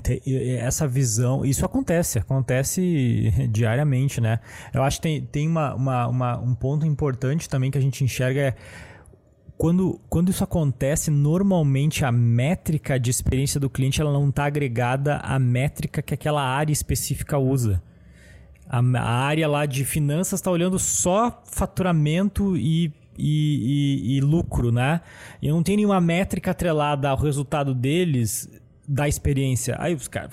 [0.60, 4.40] essa visão, isso acontece, acontece diariamente, né?
[4.74, 8.04] Eu acho que tem, tem uma, uma, uma, um ponto importante também que a gente
[8.04, 8.56] enxerga é
[9.60, 15.18] quando, quando isso acontece, normalmente a métrica de experiência do cliente ela não está agregada
[15.18, 17.84] à métrica que aquela área específica usa.
[18.70, 24.72] A, a área lá de finanças está olhando só faturamento e, e, e, e, lucro,
[24.72, 25.02] né?
[25.42, 28.50] E não tem nenhuma métrica atrelada ao resultado deles
[28.88, 29.76] da experiência.
[29.78, 30.32] Aí os caras,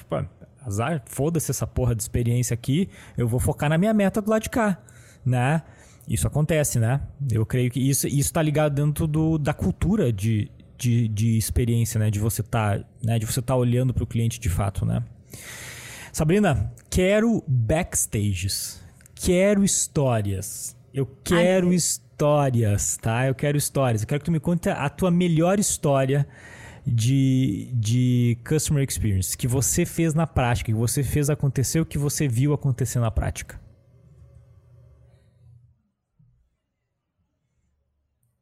[0.65, 4.43] azar, foda-se essa porra de experiência aqui, eu vou focar na minha meta do lado
[4.43, 4.79] de cá,
[5.25, 5.65] né?
[6.09, 7.01] Isso acontece, né?
[7.31, 12.11] Eu creio que isso está ligado dentro do, da cultura de, de, de experiência, né?
[12.11, 13.19] De você estar tá, né?
[13.19, 15.03] de você tá olhando para o cliente de fato, né?
[16.13, 18.81] Sabrina, quero backstages.
[19.15, 20.77] Quero histórias.
[20.95, 23.27] Eu quero Ai, histórias, tá?
[23.27, 24.03] Eu quero histórias.
[24.03, 26.27] Eu quero que tu me conte a tua melhor história
[26.87, 31.99] de, de customer experience que você fez na prática, que você fez acontecer, o que
[31.99, 33.61] você viu acontecer na prática.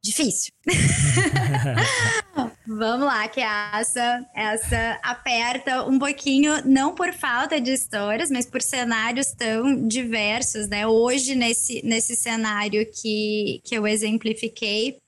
[0.04, 0.52] Difícil.
[2.66, 8.60] Vamos lá, que essa, essa aperta um pouquinho, não por falta de histórias, mas por
[8.60, 10.86] cenários tão diversos, né?
[10.86, 14.98] Hoje, nesse, nesse cenário que, que eu exemplifiquei,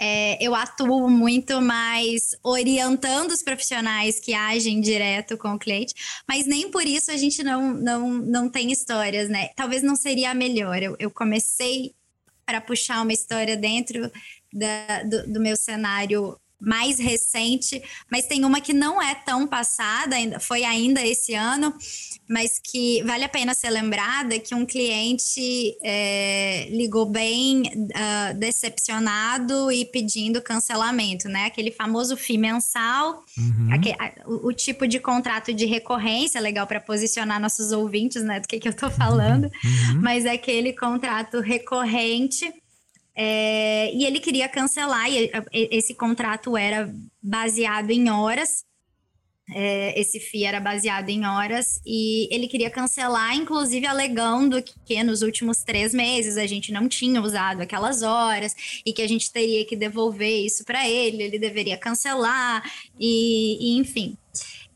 [0.00, 5.94] é, eu atuo muito mais orientando os profissionais que agem direto com o cliente,
[6.26, 9.50] mas nem por isso a gente não, não, não tem histórias, né?
[9.54, 10.82] Talvez não seria a melhor.
[10.82, 11.92] Eu, eu comecei
[12.50, 14.10] para puxar uma história dentro
[14.52, 20.16] da, do, do meu cenário mais recente, mas tem uma que não é tão passada,
[20.16, 21.74] ainda, foi ainda esse ano,
[22.28, 29.72] mas que vale a pena ser lembrada que um cliente é, ligou bem uh, decepcionado
[29.72, 31.46] e pedindo cancelamento, né?
[31.46, 33.68] Aquele famoso FII mensal, uhum.
[33.72, 33.96] aquele,
[34.26, 38.38] o, o, tipo de contrato de recorrência, legal para posicionar nossos ouvintes, né?
[38.38, 40.00] Do que, que eu estou falando, uhum.
[40.00, 42.52] mas é aquele contrato recorrente
[43.14, 46.92] é, e ele queria cancelar, e esse contrato era
[47.22, 48.64] baseado em horas.
[49.52, 55.22] É, esse FII era baseado em horas e ele queria cancelar, inclusive alegando que nos
[55.22, 58.54] últimos três meses a gente não tinha usado aquelas horas
[58.86, 62.62] e que a gente teria que devolver isso para ele, ele deveria cancelar
[62.96, 64.16] e, e enfim.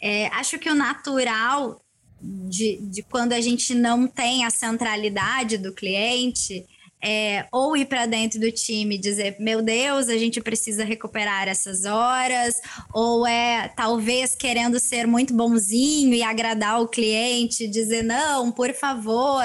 [0.01, 1.81] É, acho que o natural
[2.21, 6.67] de, de quando a gente não tem a centralidade do cliente
[7.05, 11.49] é, ou ir para dentro do time e dizer, meu Deus, a gente precisa recuperar
[11.49, 12.63] essas horas,
[12.95, 19.45] ou é talvez querendo ser muito bonzinho e agradar o cliente, dizer, não, por favor,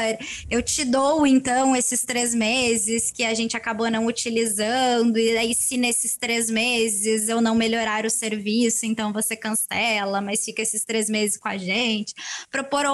[0.49, 5.53] eu te dou então esses três meses que a gente acabou não utilizando, e aí
[5.53, 10.85] se nesses três meses eu não melhorar o serviço, então você cancela, mas fica esses
[10.85, 12.13] três meses com a gente,
[12.49, 12.85] propor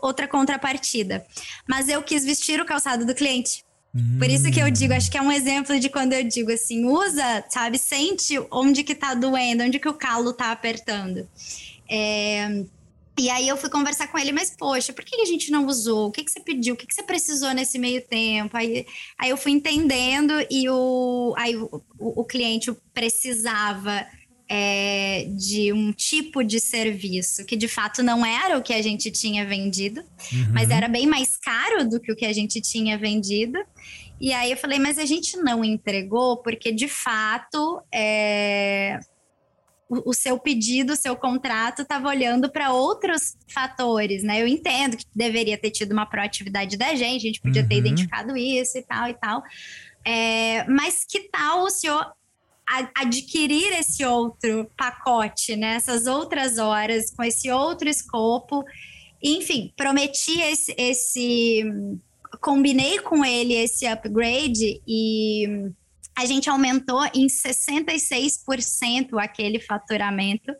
[0.00, 1.26] outra contrapartida.
[1.68, 3.64] Mas eu quis vestir o calçado do cliente.
[4.18, 6.86] Por isso que eu digo, acho que é um exemplo de quando eu digo assim,
[6.86, 11.28] usa, sabe, sente onde que tá doendo, onde que o calo tá apertando.
[11.90, 12.64] É,
[13.18, 16.08] e aí eu fui conversar com ele, mas poxa, por que a gente não usou?
[16.08, 16.74] O que, que você pediu?
[16.74, 18.56] O que, que você precisou nesse meio tempo?
[18.56, 18.86] Aí,
[19.18, 24.06] aí eu fui entendendo e o, aí o, o, o cliente precisava
[24.54, 29.10] é, de um tipo de serviço que de fato não era o que a gente
[29.10, 30.52] tinha vendido, uhum.
[30.52, 33.58] mas era bem mais caro do que o que a gente tinha vendido.
[34.20, 39.00] E aí eu falei, mas a gente não entregou porque de fato é,
[39.88, 44.42] o, o, seu pedido, o seu contrato estava olhando para outros fatores, né?
[44.42, 47.68] Eu entendo que deveria ter tido uma proatividade da gente, a gente podia uhum.
[47.68, 49.42] ter identificado isso e tal e tal.
[50.04, 52.12] É, mas que tal o senhor
[52.94, 55.74] adquirir esse outro pacote, né?
[55.74, 58.64] Essas outras horas, com esse outro escopo.
[59.22, 61.64] Enfim, prometi esse, esse.
[62.40, 65.70] Combinei com ele esse upgrade e
[66.16, 70.54] a gente aumentou em 66% aquele faturamento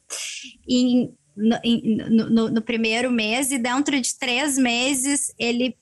[0.69, 5.77] em, no, no, no, primeiro mês, e dentro de três meses ele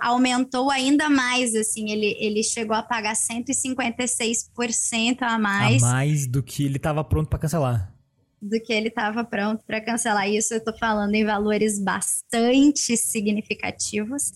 [0.00, 5.82] aumentou ainda mais, assim, ele, ele chegou a pagar 156% a mais.
[5.82, 7.94] A mais do que ele estava pronto para cancelar.
[8.40, 10.28] Do que ele estava pronto para cancelar.
[10.28, 14.32] Isso eu estou falando em valores bastante significativos,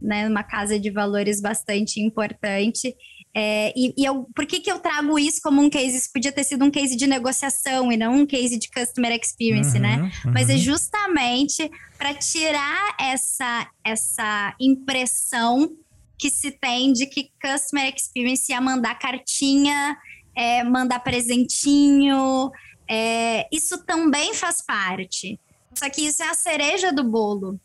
[0.00, 0.28] né?
[0.28, 2.94] Uma casa de valores bastante importante.
[3.34, 5.96] É, e, e eu, por que, que eu trago isso como um case?
[5.96, 9.78] Isso podia ter sido um case de negociação e não um case de customer experience,
[9.78, 9.96] né?
[9.96, 10.12] uhum, né?
[10.24, 10.32] Uhum.
[10.32, 15.74] Mas é justamente para tirar essa, essa impressão
[16.18, 19.96] que se tem de que customer experience ia mandar cartinha,
[20.36, 22.50] é, mandar presentinho.
[22.88, 25.40] É, isso também faz parte.
[25.74, 27.58] Só que isso é a cereja do bolo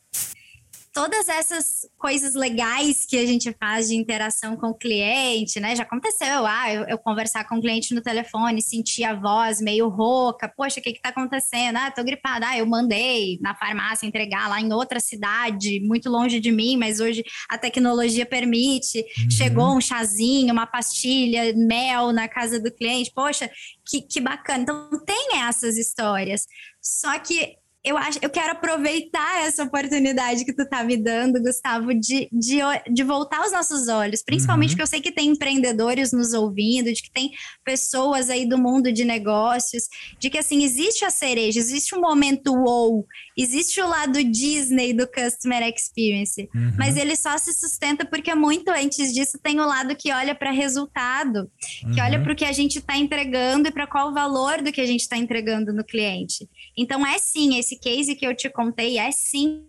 [0.98, 5.76] todas essas coisas legais que a gente faz de interação com o cliente, né?
[5.76, 9.90] Já aconteceu, ah, eu, eu conversar com o cliente no telefone, sentir a voz meio
[9.90, 11.78] rouca, poxa, o que que tá acontecendo?
[11.78, 16.40] Ah, tô gripada, ah, eu mandei na farmácia entregar lá em outra cidade, muito longe
[16.40, 19.30] de mim, mas hoje a tecnologia permite, uhum.
[19.30, 23.48] chegou um chazinho, uma pastilha, mel na casa do cliente, poxa,
[23.88, 24.64] que, que bacana.
[24.64, 26.48] Então tem essas histórias.
[26.82, 27.56] Só que
[27.88, 32.58] eu acho, eu quero aproveitar essa oportunidade que tu tá me dando, Gustavo, de, de,
[32.92, 34.76] de voltar os nossos olhos, principalmente uhum.
[34.76, 37.32] porque eu sei que tem empreendedores nos ouvindo, de que tem
[37.64, 39.88] pessoas aí do mundo de negócios,
[40.20, 43.06] de que assim, existe a cereja, existe um momento wow,
[43.38, 46.74] existe o lado Disney do Customer Experience, uhum.
[46.78, 50.52] mas ele só se sustenta porque muito antes disso tem o lado que olha para
[50.52, 52.06] resultado, que uhum.
[52.06, 54.82] olha para o que a gente está entregando e para qual o valor do que
[54.82, 56.50] a gente está entregando no cliente.
[56.78, 59.66] Então é sim esse case que eu te contei é sim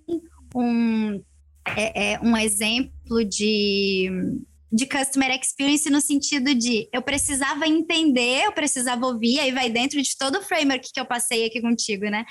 [0.55, 1.23] um,
[1.77, 4.11] é, é um exemplo de,
[4.71, 10.01] de customer experience no sentido de eu precisava entender, eu precisava ouvir, aí vai dentro
[10.01, 12.25] de todo o framework que eu passei aqui contigo, né?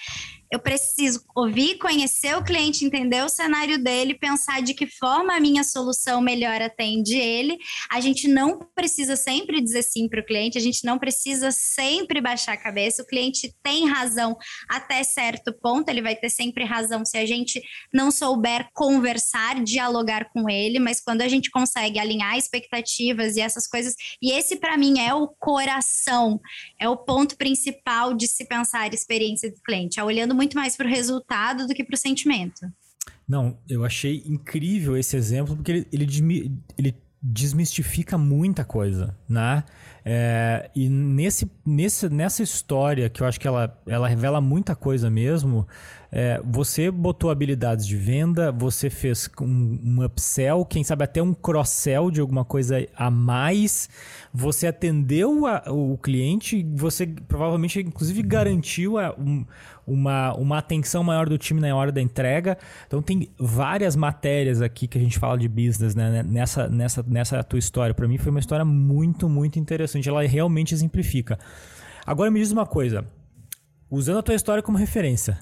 [0.52, 5.40] eu preciso ouvir, conhecer o cliente, entender o cenário dele, pensar de que forma a
[5.40, 7.58] minha solução melhor atende ele.
[7.92, 12.22] A gente não precisa sempre dizer sim para o cliente, a gente não precisa sempre
[12.22, 13.04] baixar a cabeça.
[13.04, 14.38] O cliente tem razão
[14.70, 17.62] até certo ponto, ele vai ter sempre razão se a gente
[17.94, 23.68] não souber conversar, dialogar com ele, mas quando a gente consegue alinhar expectativas e essas
[23.68, 26.42] coisas, e esse para mim é o coração,
[26.80, 30.76] é o ponto principal de se pensar a experiência do cliente, é olhando muito mais
[30.76, 32.66] para o resultado do que para o sentimento.
[33.28, 39.64] Não, eu achei incrível esse exemplo porque ele, ele, ele desmistifica muita coisa, né?
[40.06, 45.10] É, e nesse, nesse, nessa história, que eu acho que ela, ela revela muita coisa
[45.10, 45.68] mesmo,
[46.12, 51.34] é, você botou habilidades de venda, você fez um, um upsell, quem sabe até um
[51.34, 53.90] cross-sell de alguma coisa a mais,
[54.34, 59.46] você atendeu a, o cliente, você provavelmente, inclusive, garantiu a, um,
[59.86, 62.58] uma, uma atenção maior do time na hora da entrega.
[62.86, 67.44] Então, tem várias matérias aqui que a gente fala de business né, nessa, nessa, nessa
[67.44, 67.94] tua história.
[67.94, 70.08] Para mim, foi uma história muito, muito interessante.
[70.08, 71.38] Ela realmente exemplifica.
[72.06, 73.06] Agora, me diz uma coisa.
[73.90, 75.40] Usando a tua história como referência,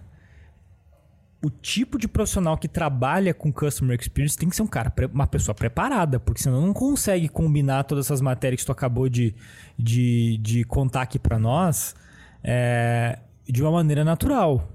[1.45, 5.27] o tipo de profissional que trabalha com Customer Experience tem que ser um cara, uma
[5.27, 9.35] pessoa preparada, porque senão não consegue combinar todas essas matérias que tu acabou de,
[9.77, 11.95] de, de contar aqui para nós
[12.43, 14.67] é, de uma maneira natural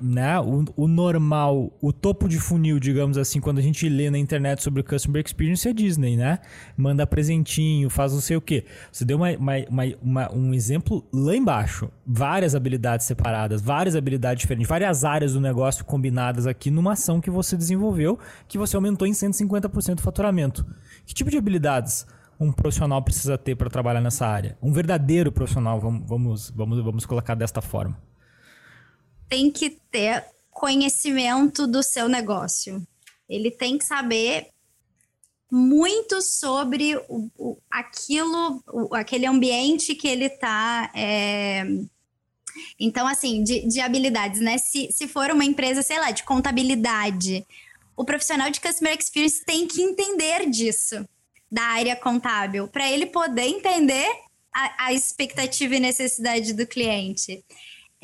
[0.00, 4.18] né, o, o, normal, o topo de funil, digamos assim, quando a gente lê na
[4.18, 6.38] internet sobre o Customer Experience é Disney, né?
[6.76, 8.64] Manda presentinho, faz não sei o quê.
[8.90, 9.54] Você deu uma, uma,
[10.00, 11.90] uma, um exemplo lá embaixo.
[12.06, 17.30] Várias habilidades separadas, várias habilidades diferentes, várias áreas do negócio combinadas aqui numa ação que
[17.30, 20.64] você desenvolveu, que você aumentou em 150% o faturamento.
[21.04, 22.06] Que tipo de habilidades
[22.38, 24.56] um profissional precisa ter para trabalhar nessa área?
[24.62, 27.96] Um verdadeiro profissional, vamos, vamos, vamos, vamos colocar desta forma
[29.32, 32.86] tem que ter conhecimento do seu negócio.
[33.26, 34.48] Ele tem que saber
[35.50, 40.92] muito sobre o, o aquilo, o, aquele ambiente que ele está.
[40.94, 41.64] É...
[42.78, 44.58] Então, assim, de, de habilidades, né?
[44.58, 47.46] Se, se for uma empresa, sei lá, de contabilidade,
[47.96, 51.08] o profissional de Customer Experience tem que entender disso,
[51.50, 54.10] da área contábil, para ele poder entender
[54.54, 57.42] a, a expectativa e necessidade do cliente.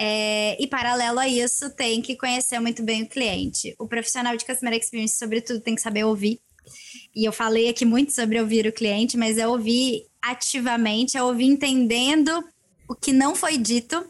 [0.01, 3.75] É, e paralelo a isso, tem que conhecer muito bem o cliente.
[3.79, 6.41] O profissional de Customer Experience, sobretudo, tem que saber ouvir.
[7.15, 11.47] E eu falei aqui muito sobre ouvir o cliente, mas é ouvir ativamente, é ouvir
[11.47, 12.45] entendendo
[12.89, 14.05] o que não foi dito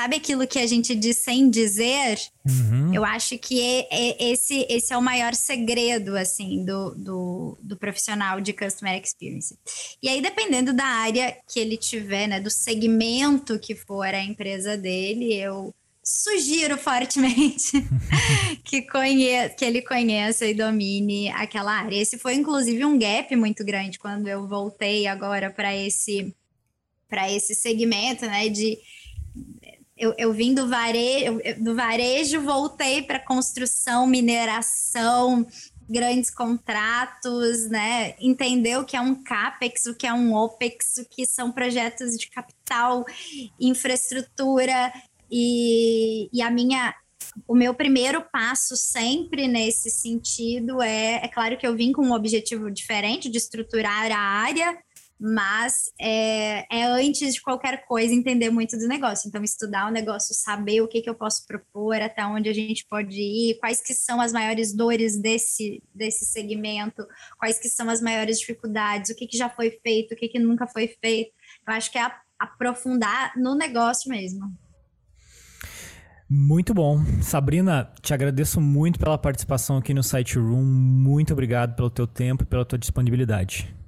[0.00, 2.18] sabe aquilo que a gente diz sem dizer?
[2.48, 2.94] Uhum.
[2.94, 7.76] Eu acho que é, é, esse, esse é o maior segredo, assim, do, do, do,
[7.76, 9.58] profissional de Customer Experience.
[10.02, 14.74] E aí, dependendo da área que ele tiver, né, do segmento que for a empresa
[14.74, 17.72] dele, eu sugiro fortemente
[18.64, 22.00] que, conhe que ele conheça e domine aquela área.
[22.00, 26.34] Esse foi, inclusive, um gap muito grande quando eu voltei agora para esse
[27.06, 28.78] para esse segmento, né, de
[30.00, 35.46] eu, eu vim do varejo, do varejo voltei para construção, mineração,
[35.88, 38.14] grandes contratos, né?
[38.18, 42.16] Entender o que é um CAPEX, o que é um OPEX, o que são projetos
[42.16, 43.04] de capital,
[43.60, 44.90] infraestrutura
[45.30, 46.94] e, e a minha
[47.46, 52.12] o meu primeiro passo sempre nesse sentido é, é claro que eu vim com um
[52.12, 54.76] objetivo diferente de estruturar a área,
[55.20, 59.28] mas é, é, antes de qualquer coisa entender muito do negócio.
[59.28, 62.86] Então, estudar o negócio, saber o que, que eu posso propor, até onde a gente
[62.88, 67.06] pode ir, quais que são as maiores dores desse, desse segmento,
[67.38, 70.38] quais que são as maiores dificuldades, o que, que já foi feito, o que, que
[70.38, 71.32] nunca foi feito.
[71.68, 74.50] Eu acho que é aprofundar no negócio mesmo.
[76.30, 77.04] Muito bom.
[77.20, 80.62] Sabrina, te agradeço muito pela participação aqui no Site Room.
[80.64, 83.79] Muito obrigado pelo teu tempo e pela tua disponibilidade.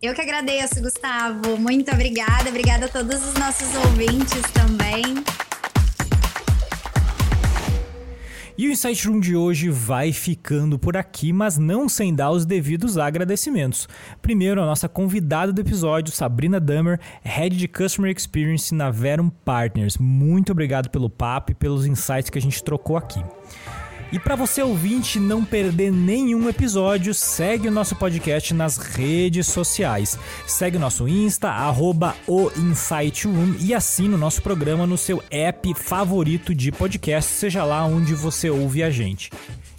[0.00, 1.56] Eu que agradeço, Gustavo.
[1.56, 2.48] Muito obrigada.
[2.48, 5.02] Obrigada a todos os nossos ouvintes também.
[8.56, 12.46] E o Insight Room de hoje vai ficando por aqui, mas não sem dar os
[12.46, 13.88] devidos agradecimentos.
[14.22, 19.98] Primeiro, a nossa convidada do episódio, Sabrina Dummer, Head de Customer Experience na Verum Partners.
[19.98, 23.20] Muito obrigado pelo papo e pelos insights que a gente trocou aqui.
[24.10, 30.18] E para você ouvinte não perder nenhum episódio, segue o nosso podcast nas redes sociais.
[30.46, 35.74] Segue nosso Insta, arroba o Insight Room e assina o nosso programa no seu app
[35.74, 39.30] favorito de podcast, seja lá onde você ouve a gente.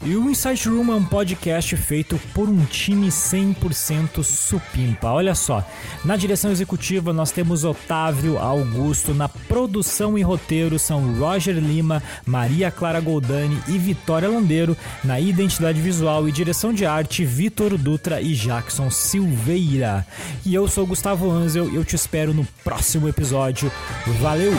[0.06, 5.10] E o Insight Room é um podcast feito por um time 100% supimpa.
[5.10, 5.62] Olha só,
[6.06, 12.72] na direção executiva nós temos Otávio Augusto, na produção e roteiro são Roger Lima, Maria
[12.72, 18.34] Clara Goldani e Vitória Landeiro, na identidade visual e direção de arte Vitor Dutra e
[18.34, 20.08] Jackson Silveira.
[20.46, 23.70] E eu sou Gustavo Anzel e eu te espero no próximo episódio.
[24.22, 24.54] Valeu!